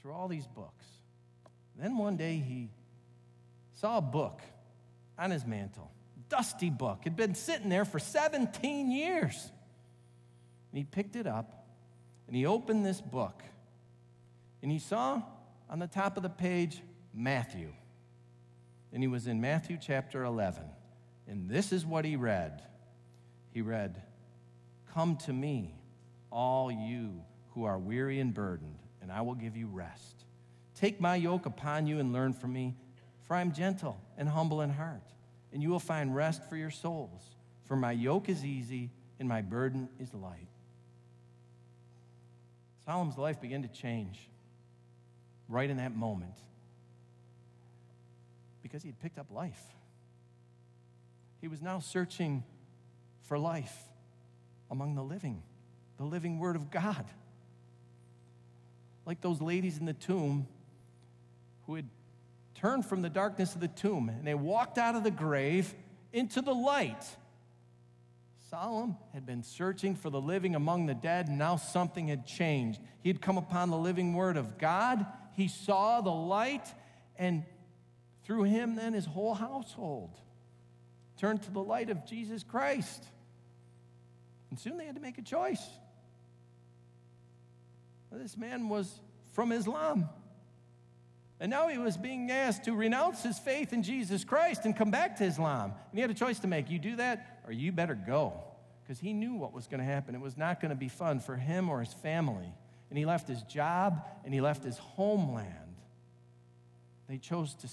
through 0.02 0.14
all 0.14 0.28
these 0.28 0.48
books. 0.48 0.86
Then 1.76 1.98
one 1.98 2.18
day 2.18 2.38
he 2.38 2.70
saw 3.74 3.98
a 3.98 4.02
book 4.02 4.42
on 5.18 5.32
his 5.32 5.46
mantle. 5.46 5.92
Dusty 6.28 6.70
book. 6.70 7.02
Had 7.04 7.16
been 7.16 7.36
sitting 7.36 7.70
there 7.70 7.86
for 7.86 8.00
17 8.00 8.92
years. 8.92 9.52
And 10.72 10.78
he 10.78 10.84
picked 10.84 11.16
it 11.16 11.26
up 11.26 11.59
and 12.30 12.36
he 12.36 12.46
opened 12.46 12.86
this 12.86 13.02
book. 13.02 13.42
And 14.62 14.72
he 14.72 14.78
saw 14.78 15.24
on 15.68 15.80
the 15.80 15.88
top 15.88 16.16
of 16.16 16.22
the 16.22 16.30
page 16.30 16.80
Matthew. 17.12 17.74
And 18.94 19.02
he 19.02 19.08
was 19.08 19.26
in 19.26 19.42
Matthew 19.42 19.80
chapter 19.82 20.24
11. 20.24 20.62
And 21.28 21.50
this 21.50 21.72
is 21.72 21.88
what 21.88 22.06
he 22.06 22.16
read 22.16 22.62
He 23.52 23.62
read, 23.62 24.04
Come 24.94 25.16
to 25.26 25.34
me, 25.34 25.74
all 26.32 26.72
you 26.72 27.24
who 27.56 27.64
are 27.64 27.80
weary 27.80 28.20
and 28.20 28.32
burdened, 28.32 28.78
and 29.02 29.12
I 29.12 29.22
will 29.22 29.34
give 29.34 29.58
you 29.58 29.66
rest. 29.66 30.26
Take 30.76 31.02
my 31.02 31.16
yoke 31.16 31.48
upon 31.48 31.88
you 31.88 31.98
and 31.98 32.14
learn 32.14 32.34
from 32.34 32.54
me, 32.54 32.76
for 33.24 33.36
I 33.36 33.42
am 33.42 33.54
gentle 33.54 34.00
and 34.20 34.30
humble 34.30 34.62
in 34.62 34.70
heart, 34.70 35.14
and 35.52 35.64
you 35.64 35.70
will 35.70 35.80
find 35.80 36.16
rest 36.16 36.48
for 36.48 36.58
your 36.58 36.70
souls. 36.70 37.24
For 37.66 37.76
my 37.76 37.92
yoke 37.92 38.30
is 38.30 38.46
easy 38.46 38.92
and 39.20 39.28
my 39.28 39.42
burden 39.42 39.90
is 40.00 40.14
light. 40.14 40.49
Solomon's 42.90 43.20
life 43.20 43.40
began 43.40 43.62
to 43.62 43.68
change 43.68 44.18
right 45.48 45.70
in 45.70 45.78
that 45.78 45.96
moment 45.96 46.34
because 48.64 48.82
he 48.82 48.90
had 48.90 49.00
picked 49.00 49.20
up 49.20 49.28
life. 49.30 49.62
He 51.40 51.48
was 51.48 51.62
now 51.62 51.82
searching 51.82 52.44
for 53.28 53.38
life 53.38 53.76
among 54.72 54.96
the 54.96 55.04
living, 55.04 55.44
the 55.98 56.04
living 56.04 56.40
Word 56.40 56.56
of 56.56 56.72
God. 56.72 57.06
Like 59.06 59.22
those 59.22 59.40
ladies 59.40 59.78
in 59.78 59.86
the 59.86 59.94
tomb 59.94 60.48
who 61.68 61.76
had 61.76 61.86
turned 62.56 62.88
from 62.88 63.04
the 63.04 63.10
darkness 63.10 63.54
of 63.54 63.62
the 63.62 63.68
tomb 63.68 64.10
and 64.10 64.26
they 64.26 64.34
walked 64.34 64.80
out 64.80 64.96
of 64.96 65.04
the 65.04 65.12
grave 65.12 65.76
into 66.12 66.42
the 66.42 66.56
light. 66.56 67.06
Solomon 68.50 68.98
had 69.14 69.28
been 69.28 69.44
searching 69.44 69.96
for 69.96 70.10
the 70.10 70.20
living 70.20 70.56
among 70.56 70.88
the 70.88 70.96
dead, 70.96 71.28
and 71.28 71.38
now 71.38 71.56
something 71.56 72.08
had 72.08 72.26
changed. 72.26 72.82
He 73.02 73.10
had 73.10 73.22
come 73.22 73.38
upon 73.38 73.70
the 73.70 73.78
living 73.78 74.16
word 74.16 74.38
of 74.38 74.58
God. 74.58 75.06
He 75.34 75.48
saw 75.48 76.02
the 76.02 76.10
light, 76.10 76.74
and 77.16 77.44
through 78.24 78.44
him, 78.44 78.76
then 78.76 78.94
his 78.94 79.06
whole 79.06 79.36
household 79.36 80.18
turned 81.18 81.44
to 81.44 81.52
the 81.52 81.62
light 81.62 81.92
of 81.92 82.08
Jesus 82.08 82.42
Christ. 82.42 83.04
And 84.50 84.60
soon 84.60 84.78
they 84.78 84.86
had 84.86 84.96
to 84.96 85.02
make 85.02 85.20
a 85.20 85.24
choice. 85.24 85.64
This 88.12 88.36
man 88.36 88.68
was 88.68 89.00
from 89.34 89.52
Islam. 89.52 90.10
And 91.40 91.50
now 91.50 91.70
he 91.70 91.78
was 91.78 91.96
being 91.96 92.30
asked 92.32 92.66
to 92.66 92.74
renounce 92.74 93.24
his 93.24 93.40
faith 93.40 93.72
in 93.72 93.82
Jesus 93.82 94.24
Christ 94.26 94.66
and 94.66 94.76
come 94.76 94.92
back 94.92 95.18
to 95.18 95.24
Islam. 95.24 95.72
And 95.92 95.98
he 95.98 96.02
had 96.02 96.10
a 96.10 96.16
choice 96.16 96.40
to 96.40 96.48
make. 96.48 96.70
You 96.70 96.80
do 96.80 96.98
that, 96.98 97.39
or 97.46 97.52
you 97.52 97.72
better 97.72 97.96
go. 97.96 98.34
Because 98.84 99.00
he 99.00 99.14
knew 99.14 99.36
what 99.36 99.54
was 99.54 99.68
going 99.68 99.80
to 99.80 99.86
happen. 99.86 100.16
It 100.16 100.22
was 100.22 100.38
not 100.38 100.60
going 100.60 100.70
to 100.70 100.76
be 100.76 100.90
fun 100.90 101.20
for 101.20 101.36
him 101.36 101.70
or 101.70 101.80
his 101.80 101.94
family. 101.94 102.52
And 102.90 102.98
he 102.98 103.06
left 103.06 103.28
his 103.28 103.42
job 103.44 104.04
and 104.26 104.34
he 104.34 104.42
left 104.42 104.64
his 104.64 104.78
homeland. 104.78 105.54
They 107.08 107.18
chose 107.18 107.54
to, 107.56 107.68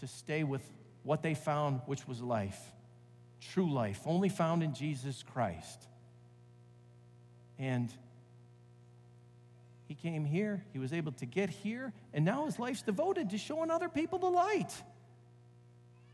to 0.00 0.06
stay 0.08 0.42
with 0.42 0.62
what 1.04 1.22
they 1.22 1.34
found, 1.34 1.80
which 1.86 2.06
was 2.08 2.20
life 2.20 2.60
true 3.40 3.72
life, 3.72 4.00
only 4.06 4.28
found 4.28 4.62
in 4.62 4.74
Jesus 4.74 5.24
Christ. 5.32 5.86
And 7.58 7.92
he 9.86 9.94
came 9.94 10.24
here, 10.24 10.64
he 10.72 10.78
was 10.78 10.92
able 10.92 11.12
to 11.12 11.26
get 11.26 11.48
here, 11.50 11.92
and 12.12 12.24
now 12.24 12.46
his 12.46 12.58
life's 12.58 12.82
devoted 12.82 13.30
to 13.30 13.38
showing 13.38 13.70
other 13.70 13.88
people 13.88 14.18
the 14.18 14.28
light 14.28 14.72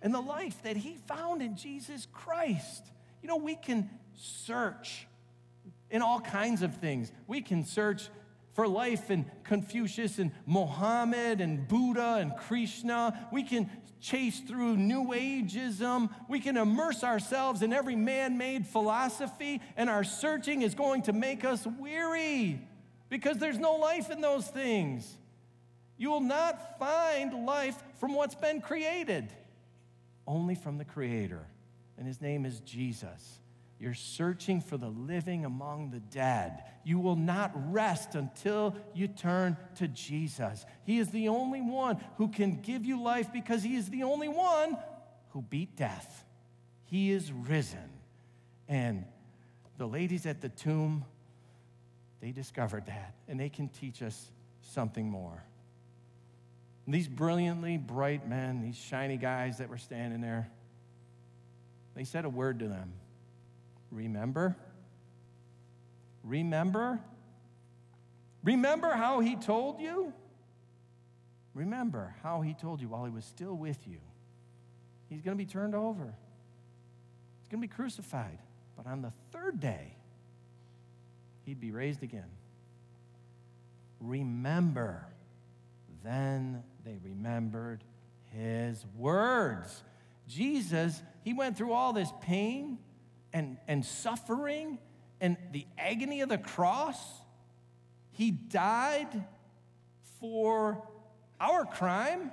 and 0.05 0.15
the 0.15 0.21
life 0.21 0.63
that 0.63 0.77
he 0.77 0.99
found 1.09 1.43
in 1.43 1.57
Jesus 1.57 2.07
Christ. 2.13 2.85
You 3.23 3.29
know, 3.29 3.39
we 3.39 3.57
can 3.57 3.91
search 4.15 5.09
in 5.91 6.03
all 6.03 6.21
kinds 6.21 6.61
of 6.63 6.77
things. 6.77 7.11
We 7.27 7.41
can 7.41 7.65
search 7.65 8.11
for 8.53 8.69
life 8.69 9.11
in 9.11 9.25
Confucius 9.45 10.19
and 10.19 10.31
Mohammed 10.47 11.41
and 11.41 11.67
Buddha 11.67 12.19
and 12.21 12.37
Krishna. 12.37 13.29
We 13.33 13.43
can 13.43 13.71
chase 13.99 14.41
through 14.41 14.77
New 14.77 15.07
Ageism. 15.07 16.11
We 16.29 16.39
can 16.39 16.59
immerse 16.59 17.03
ourselves 17.03 17.63
in 17.63 17.73
every 17.73 17.97
man 17.97 18.37
made 18.37 18.67
philosophy, 18.67 19.63
and 19.75 19.89
our 19.89 20.05
searching 20.05 20.61
is 20.61 20.75
going 20.75 21.03
to 21.03 21.15
make 21.15 21.45
us 21.47 21.67
weary 21.81 22.61
because 23.09 23.39
there's 23.39 23.59
no 23.59 23.77
life 23.77 24.11
in 24.11 24.21
those 24.21 24.47
things. 24.47 25.17
You 25.97 26.11
will 26.11 26.21
not 26.21 26.79
find 26.79 27.47
life 27.47 27.83
from 27.99 28.15
what's 28.15 28.35
been 28.35 28.61
created, 28.61 29.33
only 30.27 30.55
from 30.55 30.79
the 30.79 30.85
Creator, 30.85 31.47
and 31.99 32.07
His 32.07 32.21
name 32.21 32.45
is 32.45 32.61
Jesus. 32.61 33.41
You're 33.79 33.95
searching 33.95 34.61
for 34.61 34.77
the 34.77 34.89
living 34.89 35.45
among 35.45 35.91
the 35.91 36.01
dead. 36.01 36.63
You 36.85 36.99
will 37.01 37.17
not 37.17 37.53
rest 37.73 38.15
until 38.15 38.77
you 38.95 39.09
turn 39.09 39.57
to 39.77 39.89
Jesus. 39.89 40.65
He 40.85 40.99
is 40.99 41.11
the 41.11 41.29
only 41.29 41.61
one 41.61 41.99
who 42.17 42.29
can 42.29 42.61
give 42.61 42.85
you 42.85 43.03
life 43.03 43.33
because 43.33 43.63
He 43.63 43.77
is 43.77 43.91
the 43.91 44.05
only 44.05 44.29
one 44.29 44.77
who 45.31 45.43
beat 45.43 45.77
death. 45.77 46.25
He 46.85 47.11
is 47.11 47.33
risen. 47.33 47.91
And 48.69 49.05
the 49.77 49.87
ladies 49.87 50.25
at 50.25 50.41
the 50.41 50.49
tomb 50.49 51.05
they 52.25 52.31
discovered 52.31 52.87
that, 52.87 53.13
and 53.29 53.39
they 53.39 53.51
can 53.51 53.69
teach 53.69 54.01
us 54.01 54.31
something 54.63 55.11
more. 55.11 55.45
And 56.87 56.95
these 56.95 57.09
brilliantly 57.09 57.79
bright 57.79 58.29
men, 58.29 58.61
these 58.61 58.77
shiny 58.77 59.17
guys 59.17 59.59
that 59.59 59.69
were 59.69 59.79
standing 59.79 60.21
there, 60.21 60.51
they 61.95 62.05
said 62.05 62.25
a 62.25 62.29
word 62.29 62.59
to 62.61 62.69
them 62.69 62.93
Remember? 63.91 64.57
Remember? 66.25 67.01
Remember 68.43 68.91
how 68.91 69.21
he 69.21 69.37
told 69.37 69.81
you? 69.81 70.13
Remember 71.55 72.15
how 72.23 72.41
he 72.41 72.53
told 72.53 72.81
you 72.81 72.89
while 72.89 73.05
he 73.05 73.11
was 73.11 73.25
still 73.25 73.55
with 73.55 73.87
you. 73.87 73.99
He's 75.09 75.23
going 75.23 75.37
to 75.37 75.43
be 75.43 75.51
turned 75.51 75.75
over, 75.75 76.15
he's 77.41 77.49
going 77.49 77.63
to 77.63 77.69
be 77.69 77.75
crucified. 77.75 78.39
But 78.77 78.87
on 78.89 79.03
the 79.03 79.13
third 79.31 79.61
day, 79.61 79.95
he'd 81.45 81.61
be 81.61 81.71
raised 81.71 82.03
again. 82.03 82.29
Remember. 84.01 85.07
Then 86.03 86.63
they 86.85 86.99
remembered 87.03 87.83
his 88.33 88.85
words. 88.97 89.83
Jesus, 90.29 91.03
he 91.23 91.33
went 91.33 91.57
through 91.57 91.73
all 91.73 91.93
this 91.93 92.11
pain 92.21 92.79
and, 93.33 93.57
and 93.67 93.85
suffering 93.85 94.79
and 95.21 95.37
the 95.53 95.67
agony 95.79 96.21
of 96.21 96.29
the 96.29 96.39
cross. 96.39 96.99
He 98.13 98.31
died 98.31 99.25
for 100.21 100.87
our 101.41 101.65
crime. 101.65 102.31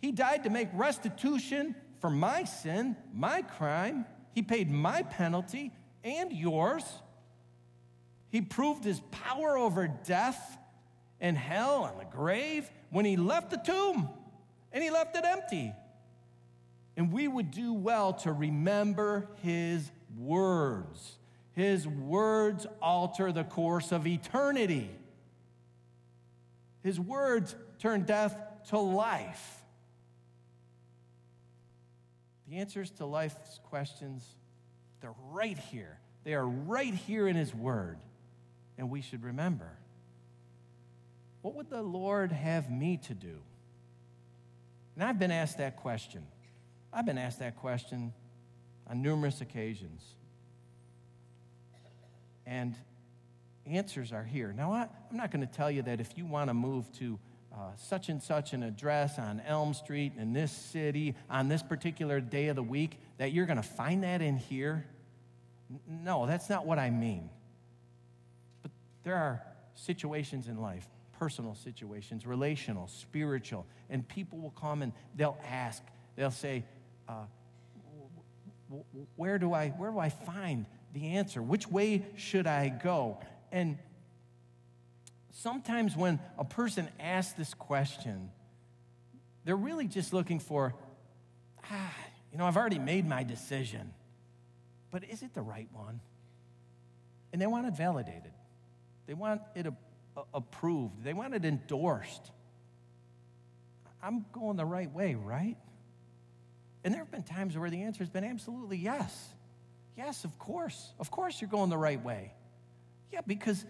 He 0.00 0.12
died 0.12 0.44
to 0.44 0.50
make 0.50 0.68
restitution 0.72 1.74
for 2.00 2.10
my 2.10 2.44
sin, 2.44 2.96
my 3.12 3.42
crime. 3.42 4.06
He 4.34 4.42
paid 4.42 4.70
my 4.70 5.02
penalty 5.02 5.72
and 6.02 6.32
yours. 6.32 6.84
He 8.30 8.40
proved 8.40 8.84
his 8.84 9.00
power 9.10 9.58
over 9.58 9.88
death 9.88 10.58
and 11.22 11.38
hell 11.38 11.86
and 11.86 11.98
the 11.98 12.14
grave 12.14 12.68
when 12.90 13.06
he 13.06 13.16
left 13.16 13.50
the 13.50 13.56
tomb 13.56 14.10
and 14.72 14.82
he 14.82 14.90
left 14.90 15.16
it 15.16 15.24
empty. 15.24 15.72
And 16.96 17.10
we 17.10 17.26
would 17.26 17.50
do 17.50 17.72
well 17.72 18.12
to 18.14 18.32
remember 18.32 19.28
his 19.36 19.90
words. 20.18 21.16
His 21.52 21.86
words 21.86 22.66
alter 22.82 23.32
the 23.32 23.44
course 23.44 23.92
of 23.92 24.06
eternity. 24.06 24.90
His 26.82 26.98
words 26.98 27.54
turn 27.78 28.02
death 28.02 28.36
to 28.68 28.78
life. 28.78 29.62
The 32.48 32.56
answers 32.56 32.90
to 32.92 33.06
life's 33.06 33.60
questions, 33.70 34.26
they're 35.00 35.14
right 35.30 35.56
here. 35.56 35.98
They 36.24 36.34
are 36.34 36.46
right 36.46 36.94
here 36.94 37.26
in 37.26 37.36
His 37.36 37.54
Word 37.54 37.98
and 38.76 38.90
we 38.90 39.00
should 39.00 39.24
remember 39.24 39.70
what 41.42 41.54
would 41.54 41.70
the 41.70 41.82
Lord 41.82 42.32
have 42.32 42.70
me 42.70 42.98
to 43.08 43.14
do? 43.14 43.38
And 44.94 45.04
I've 45.04 45.18
been 45.18 45.30
asked 45.30 45.58
that 45.58 45.76
question. 45.76 46.26
I've 46.92 47.06
been 47.06 47.18
asked 47.18 47.40
that 47.40 47.56
question 47.56 48.12
on 48.88 49.02
numerous 49.02 49.40
occasions. 49.40 50.04
And 52.46 52.74
answers 53.66 54.12
are 54.12 54.24
here. 54.24 54.52
Now, 54.52 54.72
I, 54.72 54.82
am 55.10 55.16
not 55.16 55.30
going 55.30 55.46
to 55.46 55.52
tell 55.52 55.70
you 55.70 55.82
that 55.82 56.00
if 56.00 56.16
you 56.16 56.26
want 56.26 56.50
to 56.50 56.54
move 56.54 56.90
to 56.98 57.18
uh, 57.52 57.70
such 57.76 58.08
and 58.08 58.22
such 58.22 58.52
an 58.52 58.62
address 58.62 59.18
on 59.18 59.42
Elm 59.46 59.74
Street 59.74 60.12
in 60.18 60.32
this 60.32 60.50
city 60.50 61.14
on 61.28 61.48
this 61.48 61.62
particular 61.62 62.20
day 62.20 62.48
of 62.48 62.56
the 62.56 62.62
week, 62.62 62.98
that 63.18 63.32
you're 63.32 63.46
going 63.46 63.58
to 63.58 63.62
find 63.62 64.04
that 64.04 64.22
in 64.22 64.36
here. 64.36 64.86
No, 65.86 66.26
that's 66.26 66.48
not 66.48 66.66
what 66.66 66.78
I 66.78 66.90
mean. 66.90 67.30
But 68.62 68.70
there 69.04 69.16
are 69.16 69.42
situations 69.74 70.48
in 70.48 70.60
life, 70.60 70.86
personal 71.22 71.54
situations, 71.54 72.26
relational, 72.26 72.88
spiritual, 72.88 73.64
and 73.88 74.08
people 74.08 74.40
will 74.40 74.50
come 74.50 74.82
and 74.82 74.92
they'll 75.14 75.38
ask, 75.48 75.80
they'll 76.16 76.32
say, 76.32 76.64
uh, 77.08 77.26
where 79.14 79.38
do 79.38 79.52
I 79.52 79.68
where 79.68 79.92
do 79.92 80.00
I 80.00 80.08
find 80.08 80.66
the 80.92 81.10
answer? 81.10 81.40
Which 81.40 81.68
way 81.68 82.04
should 82.16 82.48
I 82.48 82.70
go? 82.70 83.20
And 83.52 83.78
sometimes 85.30 85.96
when 85.96 86.18
a 86.36 86.44
person 86.44 86.88
asks 86.98 87.34
this 87.34 87.54
question, 87.54 88.32
they're 89.44 89.54
really 89.54 89.86
just 89.86 90.12
looking 90.12 90.40
for, 90.40 90.74
ah, 91.70 91.94
you 92.32 92.38
know, 92.38 92.46
I've 92.46 92.56
already 92.56 92.80
made 92.80 93.06
my 93.06 93.22
decision, 93.22 93.94
but 94.90 95.04
is 95.04 95.22
it 95.22 95.34
the 95.34 95.42
right 95.42 95.68
one? 95.72 96.00
And 97.32 97.40
they 97.40 97.46
want 97.46 97.68
it 97.68 97.76
validated. 97.76 98.32
They 99.06 99.14
want 99.14 99.42
it 99.54 99.68
approved. 100.34 101.04
They 101.04 101.14
want 101.14 101.34
it 101.34 101.44
endorsed. 101.44 102.30
I'm 104.02 104.24
going 104.32 104.56
the 104.56 104.64
right 104.64 104.92
way, 104.92 105.14
right? 105.14 105.56
And 106.84 106.92
there 106.92 107.00
have 107.00 107.10
been 107.10 107.22
times 107.22 107.56
where 107.56 107.70
the 107.70 107.82
answer 107.82 108.00
has 108.00 108.10
been 108.10 108.24
absolutely 108.24 108.76
yes. 108.76 109.28
Yes, 109.96 110.24
of 110.24 110.38
course. 110.38 110.92
Of 110.98 111.10
course 111.10 111.40
you're 111.40 111.50
going 111.50 111.70
the 111.70 111.78
right 111.78 112.02
way. 112.02 112.32
Yeah, 113.12 113.20
because 113.26 113.64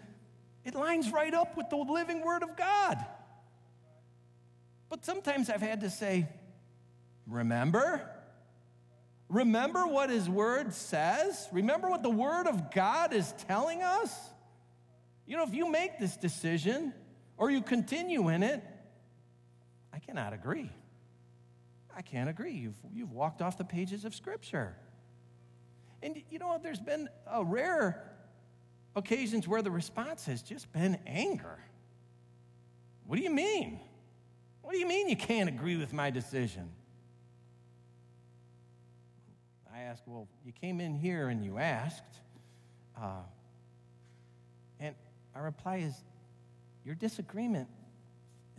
it 0.65 0.73
lines 0.73 1.11
right 1.11 1.33
up 1.33 1.55
with 1.57 1.69
the 1.69 1.75
living 1.75 2.23
Word 2.23 2.43
of 2.43 2.57
God. 2.57 2.97
But 4.89 5.05
sometimes 5.05 5.49
I've 5.49 5.61
had 5.61 5.81
to 5.81 5.89
say, 5.89 6.27
remember? 7.27 8.01
Remember 9.29 9.85
what 9.85 10.09
His 10.09 10.29
Word 10.29 10.73
says? 10.73 11.47
Remember 11.51 11.89
what 11.89 12.03
the 12.03 12.09
Word 12.09 12.47
of 12.47 12.71
God 12.71 13.13
is 13.13 13.33
telling 13.47 13.81
us? 13.83 14.17
You 15.25 15.37
know, 15.37 15.43
if 15.43 15.53
you 15.53 15.69
make 15.71 15.99
this 15.99 16.17
decision 16.17 16.93
or 17.37 17.49
you 17.49 17.61
continue 17.61 18.29
in 18.29 18.43
it, 18.43 18.63
I 19.93 19.99
cannot 19.99 20.33
agree. 20.33 20.69
I 21.95 22.01
can't 22.01 22.29
agree. 22.29 22.53
You've, 22.53 22.75
you've 22.93 23.11
walked 23.11 23.41
off 23.41 23.57
the 23.57 23.63
pages 23.63 24.05
of 24.05 24.15
Scripture. 24.15 24.75
And 26.01 26.21
you 26.29 26.39
know, 26.39 26.59
there's 26.61 26.79
been 26.79 27.07
a 27.31 27.43
rare 27.43 28.11
occasions 28.95 29.47
where 29.47 29.61
the 29.61 29.71
response 29.71 30.25
has 30.25 30.41
just 30.41 30.71
been 30.73 30.97
anger. 31.05 31.59
What 33.05 33.17
do 33.17 33.21
you 33.21 33.29
mean? 33.29 33.79
What 34.61 34.73
do 34.73 34.79
you 34.79 34.87
mean 34.87 35.09
you 35.09 35.15
can't 35.17 35.49
agree 35.49 35.77
with 35.77 35.93
my 35.93 36.09
decision? 36.09 36.69
I 39.73 39.81
ask, 39.81 40.01
well, 40.05 40.27
you 40.45 40.51
came 40.51 40.79
in 40.79 40.95
here 40.95 41.29
and 41.29 41.43
you 41.43 41.57
asked. 41.57 42.03
Uh, 42.99 43.21
our 45.35 45.43
reply 45.43 45.77
is, 45.77 45.95
your 46.85 46.95
disagreement 46.95 47.67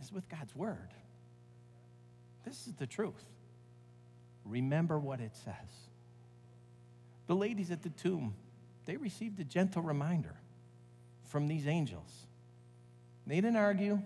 is 0.01 0.11
with 0.11 0.27
God's 0.29 0.55
word. 0.55 0.89
This 2.43 2.67
is 2.67 2.73
the 2.73 2.87
truth. 2.87 3.23
Remember 4.43 4.99
what 4.99 5.19
it 5.19 5.35
says. 5.43 5.53
The 7.27 7.35
ladies 7.35 7.71
at 7.71 7.81
the 7.81 7.89
tomb, 7.89 8.35
they 8.85 8.97
received 8.97 9.39
a 9.39 9.43
gentle 9.43 9.81
reminder 9.81 10.35
from 11.23 11.47
these 11.47 11.65
angels. 11.67 12.27
They 13.25 13.35
didn't 13.35 13.55
argue, 13.55 13.99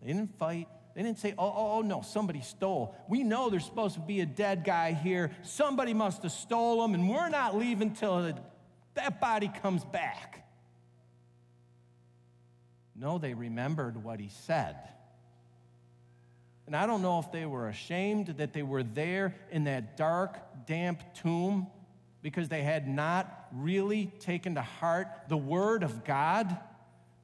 they 0.00 0.08
didn't 0.08 0.38
fight. 0.38 0.68
They 0.94 1.04
didn't 1.04 1.20
say, 1.20 1.32
oh, 1.38 1.46
oh, 1.46 1.72
oh, 1.74 1.82
no, 1.82 2.02
somebody 2.02 2.40
stole. 2.40 2.96
We 3.08 3.22
know 3.22 3.50
there's 3.50 3.64
supposed 3.64 3.94
to 3.94 4.00
be 4.00 4.20
a 4.20 4.26
dead 4.26 4.64
guy 4.64 4.94
here. 4.94 5.30
Somebody 5.42 5.94
must 5.94 6.24
have 6.24 6.32
stole 6.32 6.84
him, 6.84 6.92
and 6.92 7.08
we're 7.08 7.28
not 7.28 7.56
leaving 7.56 7.92
till 7.92 8.34
that 8.94 9.20
body 9.20 9.48
comes 9.62 9.84
back. 9.84 10.47
No, 12.98 13.18
they 13.18 13.34
remembered 13.34 14.02
what 14.02 14.18
he 14.18 14.28
said. 14.28 14.76
And 16.66 16.76
I 16.76 16.86
don't 16.86 17.00
know 17.00 17.18
if 17.18 17.32
they 17.32 17.46
were 17.46 17.68
ashamed 17.68 18.26
that 18.38 18.52
they 18.52 18.62
were 18.62 18.82
there 18.82 19.34
in 19.50 19.64
that 19.64 19.96
dark, 19.96 20.66
damp 20.66 21.02
tomb 21.14 21.68
because 22.20 22.48
they 22.48 22.62
had 22.62 22.88
not 22.88 23.46
really 23.52 24.12
taken 24.20 24.56
to 24.56 24.62
heart 24.62 25.08
the 25.28 25.36
Word 25.36 25.82
of 25.82 26.04
God, 26.04 26.58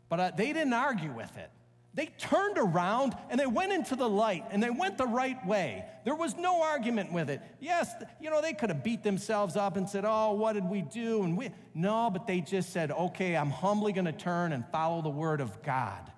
but 0.09 0.21
uh, 0.21 0.31
they 0.37 0.53
didn't 0.53 0.73
argue 0.73 1.13
with 1.13 1.37
it. 1.37 1.51
They 1.95 2.07
turned 2.07 2.59
around 2.59 3.17
and 3.31 3.39
they 3.39 3.47
went 3.47 3.73
into 3.73 3.95
the 3.95 4.09
light 4.09 4.45
and 4.51 4.61
they 4.61 4.71
went 4.71 4.99
the 4.99 5.07
right 5.07 5.45
way. 5.47 5.85
There 6.05 6.17
was 6.17 6.37
no 6.37 6.63
argument 6.63 7.13
with 7.13 7.31
it. 7.31 7.41
Yes, 7.61 7.89
you 8.21 8.31
know, 8.31 8.43
they 8.43 8.53
could 8.53 8.71
have 8.71 8.83
beat 8.83 9.05
themselves 9.05 9.57
up 9.57 9.77
and 9.77 9.89
said, 9.89 10.05
Oh, 10.05 10.33
what 10.33 10.55
did 10.55 10.65
we 10.65 10.83
do? 10.83 11.23
And 11.23 11.39
we, 11.39 11.51
no, 11.73 12.11
but 12.11 12.27
they 12.27 12.41
just 12.41 12.73
said, 12.73 12.91
Okay, 12.91 13.37
I'm 13.37 13.51
humbly 13.51 13.93
going 13.93 14.07
to 14.07 14.13
turn 14.13 14.53
and 14.53 14.67
follow 14.73 15.03
the 15.03 15.11
Word 15.11 15.41
of 15.41 15.63
God. 15.63 16.11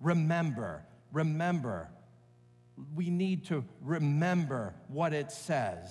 Remember, 0.00 0.84
remember, 1.12 1.88
we 2.94 3.08
need 3.08 3.46
to 3.46 3.64
remember 3.80 4.74
what 4.88 5.14
it 5.14 5.32
says. 5.32 5.90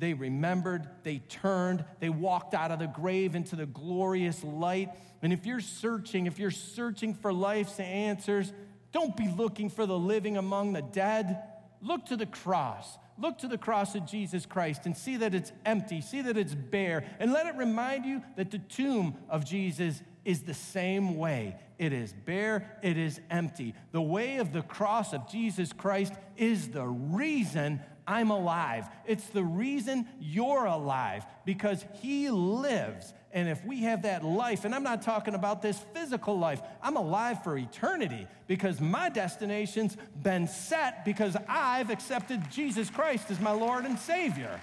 They 0.00 0.14
remembered, 0.14 0.88
they 1.02 1.18
turned, 1.18 1.84
they 2.00 2.08
walked 2.08 2.54
out 2.54 2.70
of 2.70 2.78
the 2.78 2.86
grave 2.86 3.34
into 3.34 3.54
the 3.54 3.66
glorious 3.66 4.42
light. 4.42 4.88
And 5.20 5.30
if 5.30 5.44
you're 5.44 5.60
searching, 5.60 6.26
if 6.26 6.38
you're 6.38 6.50
searching 6.50 7.12
for 7.12 7.34
life's 7.34 7.78
answers, 7.78 8.50
don't 8.92 9.14
be 9.14 9.28
looking 9.28 9.68
for 9.68 9.84
the 9.84 9.98
living 9.98 10.38
among 10.38 10.72
the 10.72 10.80
dead. 10.80 11.42
Look 11.82 12.06
to 12.06 12.16
the 12.16 12.24
cross. 12.24 12.96
Look 13.18 13.38
to 13.38 13.48
the 13.48 13.58
cross 13.58 13.94
of 13.94 14.06
Jesus 14.06 14.46
Christ 14.46 14.86
and 14.86 14.96
see 14.96 15.18
that 15.18 15.34
it's 15.34 15.52
empty, 15.66 16.00
see 16.00 16.22
that 16.22 16.38
it's 16.38 16.54
bare, 16.54 17.04
and 17.18 17.34
let 17.34 17.46
it 17.46 17.54
remind 17.56 18.06
you 18.06 18.22
that 18.36 18.50
the 18.50 18.58
tomb 18.58 19.18
of 19.28 19.44
Jesus 19.44 20.02
is 20.24 20.42
the 20.42 20.54
same 20.54 21.18
way. 21.18 21.56
It 21.78 21.92
is 21.92 22.14
bare, 22.24 22.78
it 22.82 22.96
is 22.96 23.20
empty. 23.30 23.74
The 23.92 24.00
way 24.00 24.38
of 24.38 24.54
the 24.54 24.62
cross 24.62 25.12
of 25.12 25.30
Jesus 25.30 25.74
Christ 25.74 26.14
is 26.38 26.68
the 26.68 26.86
reason 26.86 27.80
I'm 28.10 28.32
alive. 28.32 28.88
It's 29.06 29.26
the 29.28 29.44
reason 29.44 30.08
you're 30.18 30.64
alive 30.64 31.24
because 31.44 31.84
He 32.02 32.28
lives. 32.28 33.14
And 33.30 33.48
if 33.48 33.64
we 33.64 33.82
have 33.82 34.02
that 34.02 34.24
life, 34.24 34.64
and 34.64 34.74
I'm 34.74 34.82
not 34.82 35.02
talking 35.02 35.36
about 35.36 35.62
this 35.62 35.78
physical 35.94 36.36
life, 36.36 36.60
I'm 36.82 36.96
alive 36.96 37.44
for 37.44 37.56
eternity 37.56 38.26
because 38.48 38.80
my 38.80 39.10
destination's 39.10 39.96
been 40.20 40.48
set 40.48 41.04
because 41.04 41.36
I've 41.48 41.90
accepted 41.90 42.50
Jesus 42.50 42.90
Christ 42.90 43.30
as 43.30 43.38
my 43.38 43.52
Lord 43.52 43.84
and 43.84 43.96
Savior. 43.96 44.60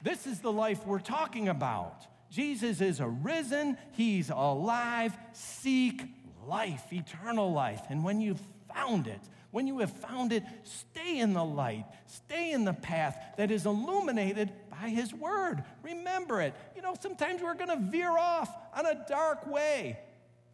This 0.00 0.28
is 0.28 0.38
the 0.38 0.52
life 0.52 0.86
we're 0.86 1.00
talking 1.00 1.48
about. 1.48 2.06
Jesus 2.30 2.80
is 2.80 3.00
arisen, 3.00 3.76
He's 3.90 4.30
alive. 4.30 5.12
Seek 5.32 6.02
life, 6.46 6.92
eternal 6.92 7.52
life. 7.52 7.82
And 7.90 8.04
when 8.04 8.20
you've 8.20 8.40
found 8.72 9.08
it, 9.08 9.20
when 9.50 9.66
you 9.66 9.80
have 9.80 9.90
found 9.90 10.32
it, 10.32 10.44
stay 10.64 11.18
in 11.18 11.32
the 11.32 11.44
light, 11.44 11.84
stay 12.06 12.52
in 12.52 12.64
the 12.64 12.72
path 12.72 13.16
that 13.36 13.50
is 13.50 13.66
illuminated 13.66 14.52
by 14.70 14.88
His 14.88 15.12
Word. 15.12 15.64
Remember 15.82 16.40
it. 16.40 16.54
You 16.76 16.82
know, 16.82 16.94
sometimes 17.00 17.42
we're 17.42 17.54
going 17.54 17.68
to 17.68 17.90
veer 17.90 18.10
off 18.10 18.48
on 18.76 18.86
a 18.86 19.04
dark 19.08 19.46
way. 19.46 19.98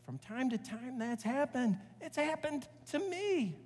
From 0.06 0.18
time 0.18 0.50
to 0.50 0.58
time, 0.58 0.98
that's 0.98 1.24
happened. 1.24 1.78
It's 2.00 2.16
happened 2.16 2.66
to 2.92 2.98
me, 2.98 3.56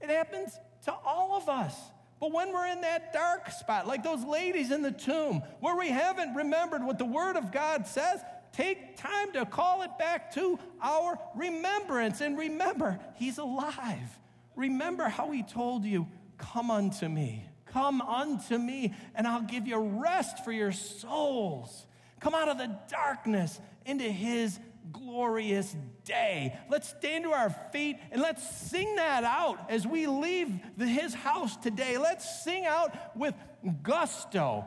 it 0.00 0.08
happens 0.08 0.58
to 0.84 0.94
all 1.04 1.36
of 1.36 1.48
us. 1.48 1.74
But 2.20 2.32
when 2.32 2.52
we're 2.52 2.66
in 2.66 2.82
that 2.82 3.14
dark 3.14 3.50
spot, 3.50 3.86
like 3.86 4.02
those 4.02 4.22
ladies 4.24 4.70
in 4.70 4.82
the 4.82 4.92
tomb, 4.92 5.42
where 5.60 5.74
we 5.74 5.88
haven't 5.88 6.34
remembered 6.34 6.84
what 6.84 6.98
the 6.98 7.06
Word 7.06 7.36
of 7.36 7.50
God 7.50 7.86
says, 7.86 8.20
take 8.52 8.98
time 8.98 9.32
to 9.32 9.46
call 9.46 9.82
it 9.82 9.90
back 9.98 10.34
to 10.34 10.58
our 10.82 11.18
remembrance. 11.34 12.20
And 12.20 12.36
remember, 12.36 13.00
He's 13.16 13.38
alive. 13.38 14.19
Remember 14.60 15.08
how 15.08 15.30
he 15.30 15.42
told 15.42 15.84
you, 15.86 16.06
Come 16.36 16.70
unto 16.70 17.08
me, 17.08 17.46
come 17.66 18.00
unto 18.02 18.58
me, 18.58 18.94
and 19.14 19.26
I'll 19.26 19.42
give 19.42 19.66
you 19.66 19.78
rest 19.78 20.44
for 20.44 20.52
your 20.52 20.72
souls. 20.72 21.86
Come 22.20 22.34
out 22.34 22.48
of 22.48 22.58
the 22.58 22.78
darkness 22.90 23.58
into 23.86 24.04
his 24.04 24.58
glorious 24.92 25.74
day. 26.04 26.58
Let's 26.68 26.90
stand 26.90 27.24
to 27.24 27.32
our 27.32 27.50
feet 27.72 27.96
and 28.10 28.20
let's 28.20 28.42
sing 28.68 28.96
that 28.96 29.24
out 29.24 29.70
as 29.70 29.86
we 29.86 30.06
leave 30.06 30.52
the, 30.76 30.86
his 30.86 31.14
house 31.14 31.56
today. 31.56 31.96
Let's 31.96 32.44
sing 32.44 32.66
out 32.66 33.16
with 33.16 33.34
gusto 33.82 34.66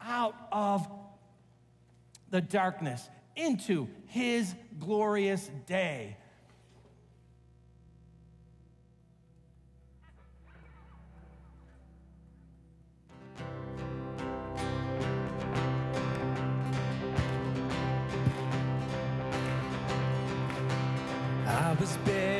out 0.00 0.36
of 0.52 0.86
the 2.30 2.40
darkness 2.40 3.08
into 3.36 3.88
his 4.06 4.54
glorious 4.78 5.50
day. 5.66 6.16
Was 21.84 21.98
buried 21.98 22.33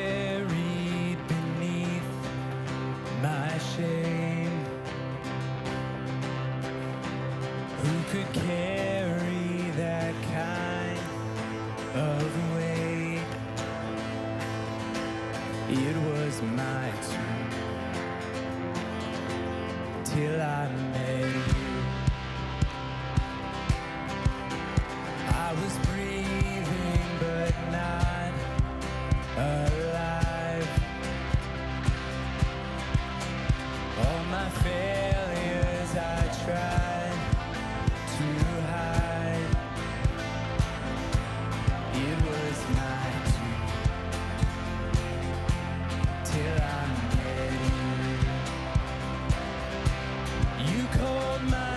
you. 50.97 51.35
You 51.45 51.74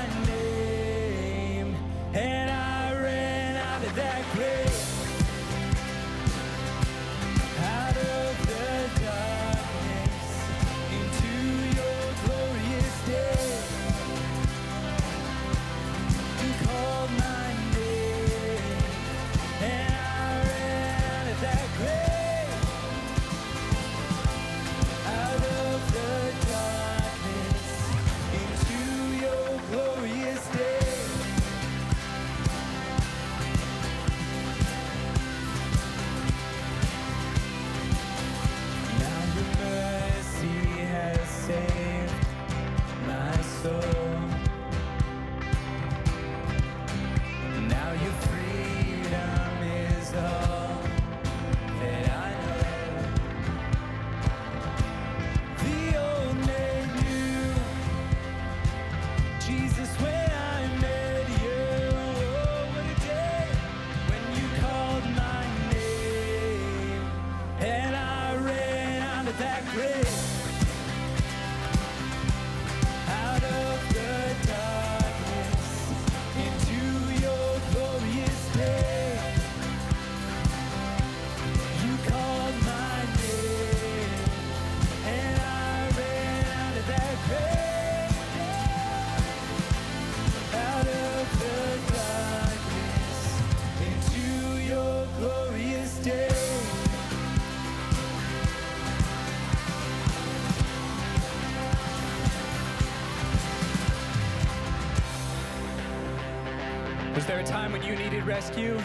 time 107.48 107.72
when 107.72 107.82
you 107.82 107.96
needed 107.96 108.26
rescue? 108.26 108.78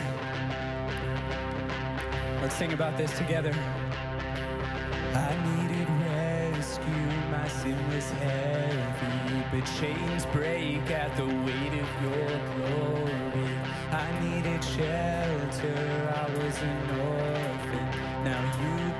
Let's 2.42 2.56
sing 2.56 2.72
about 2.72 2.98
this 2.98 3.12
together. 3.18 3.54
I 5.14 5.36
needed 5.58 5.90
rescue, 6.00 7.10
my 7.30 7.46
sin 7.50 7.78
was 7.94 8.10
heavy, 8.12 9.44
but 9.52 9.66
chains 9.80 10.26
break 10.28 10.90
at 10.92 11.14
the 11.18 11.26
weight 11.26 11.74
of 11.84 11.90
your 12.04 12.28
glory. 12.56 13.50
I 13.92 14.08
needed 14.24 14.64
shelter, 14.64 16.14
I 16.16 16.30
was 16.32 16.62
an 16.62 16.90
orphan. 17.02 18.24
Now 18.24 18.42
you 18.62 18.93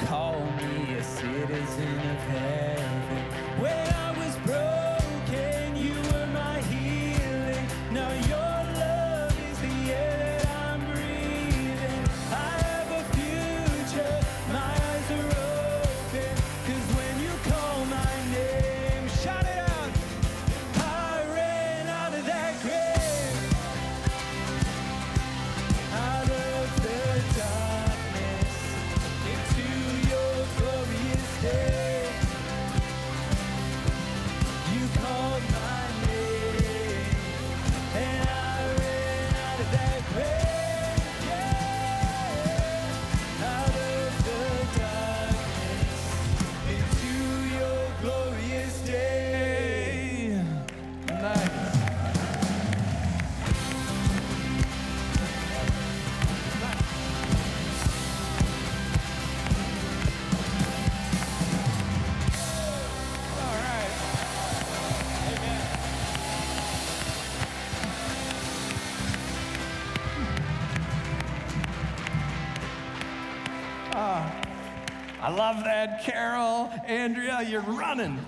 love 75.36 75.64
that, 75.64 76.04
Carol. 76.04 76.72
Andrea, 76.86 77.42
you're 77.42 77.62
running. 77.62 78.24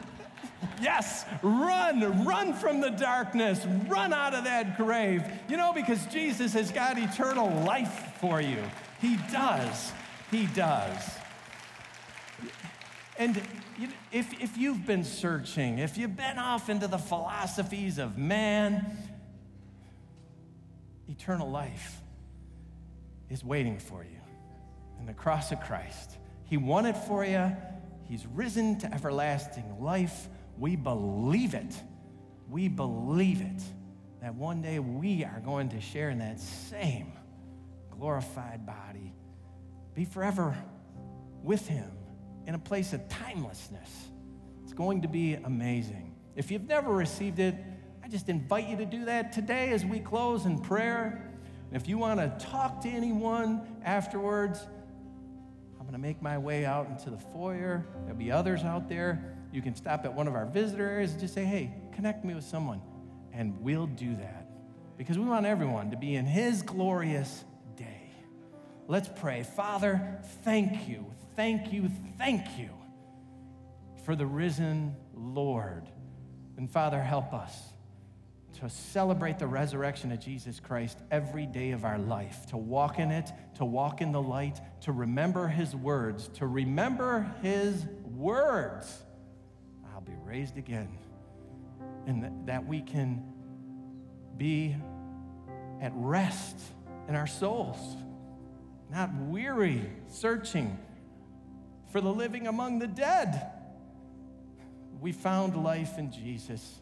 Yes, 0.82 1.26
run, 1.42 2.26
run 2.26 2.54
from 2.54 2.82
the 2.82 2.90
darkness, 2.90 3.66
run 3.88 4.14
out 4.14 4.34
of 4.34 4.44
that 4.44 4.78
grave. 4.78 5.24
You 5.48 5.58
know, 5.58 5.74
because 5.74 6.06
Jesus 6.08 6.54
has 6.54 6.72
got 6.72 6.98
eternal 6.98 7.50
life 7.64 8.14
for 8.20 8.42
you. 8.42 8.62
He 9.00 9.18
does. 9.32 9.92
He 10.32 10.48
does. 10.48 11.18
And 13.18 13.42
if, 14.12 14.42
if 14.42 14.58
you've 14.58 14.86
been 14.86 15.04
searching, 15.04 15.80
if 15.80 15.98
you've 15.98 16.18
been 16.18 16.38
off 16.38 16.70
into 16.70 16.88
the 16.88 16.98
philosophies 16.98 17.98
of 17.98 18.18
man, 18.18 18.98
eternal 21.08 21.50
life 21.50 22.02
is 23.30 23.44
waiting 23.44 23.80
for 23.80 24.04
you 24.04 24.20
in 25.00 25.06
the 25.06 25.14
cross 25.14 25.52
of 25.52 25.62
Christ. 25.62 26.18
He 26.46 26.58
won 26.58 26.86
it 26.86 26.96
for 26.96 27.26
you. 27.26 27.52
He's 28.06 28.26
risen 28.28 28.80
to 28.80 28.94
everlasting 28.94 29.82
life. 29.82 30.30
We 30.58 30.76
believe 30.76 31.54
it. 31.54 31.76
We 32.50 32.68
believe 32.68 33.42
it 33.42 33.64
that 34.22 34.34
one 34.34 34.62
day 34.62 34.80
we 34.80 35.24
are 35.24 35.40
going 35.44 35.70
to 35.70 35.82
share 35.82 36.10
in 36.10 36.20
that 36.20 36.40
same 36.40 37.14
glorified 37.92 38.66
body, 38.66 39.14
be 39.94 40.06
forever 40.06 40.56
with 41.44 41.68
Him 41.68 41.92
in 42.48 42.56
a 42.56 42.60
place 42.60 42.94
of 42.94 43.08
timelessness. 43.08 43.90
It's 44.64 44.74
going 44.74 45.04
to 45.04 45.08
be 45.08 45.36
amazing. 45.36 46.16
If 46.36 46.52
you've 46.52 46.68
never 46.68 46.92
received 46.92 47.40
it, 47.40 47.56
I 48.04 48.08
just 48.08 48.30
invite 48.30 48.68
you 48.68 48.78
to 48.78 48.86
do 48.86 49.06
that 49.06 49.32
today 49.32 49.70
as 49.70 49.86
we 49.86 50.00
close 50.00 50.46
in 50.46 50.60
prayer. 50.60 51.32
And 51.72 51.82
if 51.82 51.88
you 51.88 51.98
want 51.98 52.20
to 52.20 52.46
talk 52.46 52.82
to 52.82 52.90
anyone 52.90 53.62
afterwards, 53.84 54.66
I'm 55.86 55.92
going 55.92 56.02
to 56.02 56.08
make 56.08 56.20
my 56.20 56.40
way 56.40 56.66
out 56.66 56.88
into 56.88 57.12
the 57.12 57.18
foyer. 57.20 57.86
There'll 58.06 58.18
be 58.18 58.32
others 58.32 58.64
out 58.64 58.90
there. 58.90 59.38
You 59.52 59.62
can 59.62 59.76
stop 59.76 60.04
at 60.04 60.12
one 60.12 60.28
of 60.28 60.34
our 60.34 60.48
visitor 60.48 60.90
areas 60.90 61.12
and 61.12 61.22
just 61.22 61.36
say, 61.36 61.46
hey, 61.46 61.76
connect 61.94 62.26
me 62.26 62.34
with 62.34 62.44
someone. 62.44 62.82
And 63.32 63.62
we'll 63.62 63.86
do 63.86 64.16
that 64.16 64.50
because 64.98 65.20
we 65.20 65.26
want 65.26 65.46
everyone 65.46 65.92
to 65.92 65.98
be 65.98 66.16
in 66.16 66.26
His 66.26 66.64
glorious 66.64 67.44
day. 67.76 68.10
Let's 68.88 69.08
pray. 69.08 69.44
Father, 69.44 70.20
thank 70.44 70.90
you, 70.90 71.06
thank 71.36 71.72
you, 71.72 71.92
thank 72.18 72.58
you 72.58 72.70
for 74.06 74.16
the 74.16 74.26
risen 74.26 74.96
Lord. 75.14 75.88
And 76.58 76.68
Father, 76.68 77.00
help 77.00 77.32
us 77.32 77.56
to 78.62 78.70
celebrate 78.70 79.40
the 79.40 79.48
resurrection 79.48 80.12
of 80.12 80.20
Jesus 80.20 80.60
Christ 80.60 80.98
every 81.12 81.46
day 81.46 81.72
of 81.72 81.84
our 81.84 81.98
life, 81.98 82.46
to 82.48 82.58
walk 82.58 83.00
in 83.00 83.12
it, 83.12 83.32
to 83.56 83.66
walk 83.66 84.02
in 84.02 84.12
the 84.12 84.22
light, 84.22 84.60
to 84.82 84.92
remember 84.92 85.48
his 85.48 85.76
words, 85.76 86.30
to 86.36 86.48
remember 86.48 87.34
his 87.42 87.86
words. 88.16 89.04
I'll 89.94 90.02
be 90.02 90.16
raised 90.24 90.58
again. 90.58 90.98
And 92.08 92.48
that 92.48 92.66
we 92.66 92.82
can 92.82 93.24
be 94.38 94.76
at 95.82 95.92
rest 95.96 96.60
in 97.08 97.16
our 97.16 97.28
souls, 97.28 97.78
not 98.92 99.10
weary, 99.16 99.90
searching 100.08 100.78
for 101.92 102.00
the 102.00 102.12
living 102.12 102.48
among 102.48 102.80
the 102.80 102.88
dead. 102.88 103.52
We 105.02 105.12
found 105.12 105.62
life 105.62 105.98
in 105.98 106.12
Jesus. 106.12 106.80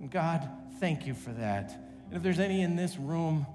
And 0.00 0.10
God, 0.10 0.48
thank 0.78 1.06
you 1.06 1.14
for 1.14 1.30
that. 1.30 1.72
And 2.06 2.16
if 2.16 2.22
there's 2.22 2.38
any 2.38 2.62
in 2.62 2.76
this 2.76 2.96
room 2.96 3.46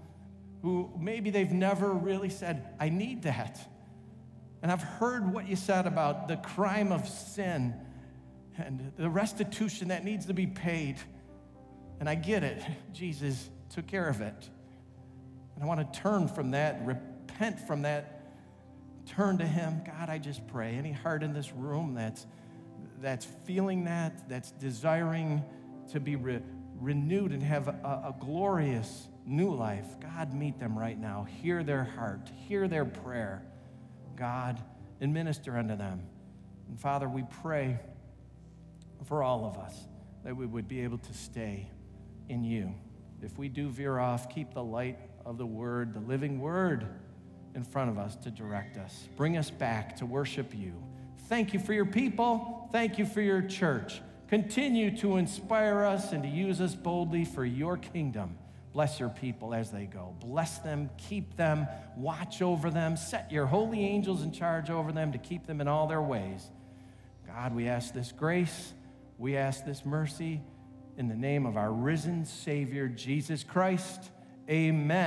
who 0.62 0.90
maybe 0.98 1.30
they've 1.30 1.52
never 1.52 1.92
really 1.92 2.30
said, 2.30 2.68
I 2.80 2.90
need 2.90 3.24
that. 3.24 3.60
And 4.62 4.72
I've 4.72 4.82
heard 4.82 5.34
what 5.34 5.48
you 5.48 5.56
said 5.56 5.86
about 5.88 6.28
the 6.28 6.38
crime 6.38 6.92
of 6.92 7.08
sin 7.08 7.74
and 8.58 8.92
the 8.98 9.10
restitution 9.10 9.90
that 9.90 10.06
needs 10.06 10.28
to 10.28 10.34
be 10.34 10.48
paid. 10.48 10.98
And 12.00 12.08
I 12.08 12.16
get 12.16 12.44
it. 12.44 12.64
Jesus 12.94 13.50
took 13.70 13.88
care 13.88 14.08
of 14.08 14.22
it. 14.22 14.50
And 15.56 15.64
I 15.64 15.68
want 15.68 15.94
to 15.94 16.00
turn 16.00 16.28
from 16.28 16.52
that, 16.52 16.86
repent 16.86 17.60
from 17.60 17.82
that, 17.84 18.22
turn 19.06 19.38
to 19.40 19.46
Him. 19.46 19.82
God, 19.86 20.10
I 20.10 20.18
just 20.18 20.48
pray. 20.48 20.76
Any 20.76 20.92
heart 20.92 21.24
in 21.24 21.34
this 21.34 21.52
room 21.52 21.94
that's, 21.94 22.26
that's 23.02 23.26
feeling 23.46 23.84
that, 23.86 24.30
that's 24.30 24.52
desiring 24.52 25.44
to 25.92 26.00
be 26.00 26.16
re- 26.16 26.42
renewed 26.80 27.32
and 27.32 27.44
have 27.44 27.68
a, 27.68 27.72
a 27.72 28.16
glorious 28.20 29.08
new 29.26 29.54
life, 29.54 29.88
God, 30.00 30.34
meet 30.34 30.60
them 30.60 30.78
right 30.78 31.00
now. 31.00 31.24
Hear 31.42 31.64
their 31.64 31.84
heart, 31.84 32.30
hear 32.48 32.68
their 32.68 32.86
prayer. 32.86 33.44
God, 34.16 34.62
and 35.02 35.14
minister 35.14 35.58
unto 35.58 35.76
them. 35.76 36.02
And 36.70 36.80
Father, 36.80 37.10
we 37.10 37.24
pray 37.42 37.80
for 39.06 39.24
all 39.24 39.46
of 39.46 39.58
us 39.58 39.76
that 40.24 40.36
we 40.36 40.46
would 40.46 40.68
be 40.68 40.82
able 40.82 40.98
to 41.00 41.14
stay 41.14 41.70
in 42.30 42.44
you. 42.44 42.74
If 43.22 43.38
we 43.38 43.50
do 43.50 43.70
veer 43.70 44.00
off, 44.00 44.30
keep 44.30 44.54
the 44.54 44.64
light 44.64 45.00
of 45.26 45.38
the 45.38 45.46
Word, 45.46 45.94
the 45.94 46.00
living 46.00 46.40
Word, 46.40 46.86
in 47.56 47.64
front 47.64 47.90
of 47.90 47.98
us 47.98 48.16
to 48.18 48.32
direct 48.32 48.78
us. 48.78 49.08
Bring 49.16 49.38
us 49.38 49.50
back 49.50 49.98
to 49.98 50.06
worship 50.06 50.54
you. 50.56 50.74
Thank 51.28 51.54
you 51.54 51.60
for 51.60 51.74
your 51.74 51.86
people. 51.86 52.70
Thank 52.72 52.98
you 52.98 53.06
for 53.06 53.22
your 53.22 53.42
church. 53.42 54.02
Continue 54.28 54.96
to 54.98 55.18
inspire 55.18 55.84
us 55.84 56.12
and 56.12 56.24
to 56.24 56.30
use 56.30 56.60
us 56.62 56.76
boldly 56.76 57.26
for 57.26 57.46
your 57.46 57.78
kingdom. 57.78 58.38
Bless 58.74 59.00
your 59.00 59.10
people 59.10 59.54
as 59.54 59.70
they 59.70 59.86
go. 59.86 60.16
Bless 60.20 60.58
them, 60.60 60.90
keep 60.98 61.38
them, 61.38 61.68
watch 61.96 62.42
over 62.42 62.72
them, 62.72 62.98
set 62.98 63.32
your 63.32 63.46
holy 63.46 63.86
angels 63.86 64.24
in 64.24 64.32
charge 64.32 64.72
over 64.72 64.92
them 64.92 65.12
to 65.12 65.20
keep 65.20 65.46
them 65.46 65.62
in 65.62 65.68
all 65.68 65.86
their 65.86 66.02
ways. 66.02 66.50
God, 67.28 67.56
we 67.56 67.68
ask 67.68 67.94
this 67.94 68.12
grace, 68.12 68.74
we 69.20 69.38
ask 69.38 69.64
this 69.64 69.86
mercy 69.86 70.42
in 70.98 71.08
the 71.08 71.16
name 71.16 71.46
of 71.46 71.56
our 71.56 71.72
risen 71.72 72.26
Savior, 72.26 72.88
Jesus 72.88 73.44
Christ. 73.44 74.12
Amen. 74.50 75.02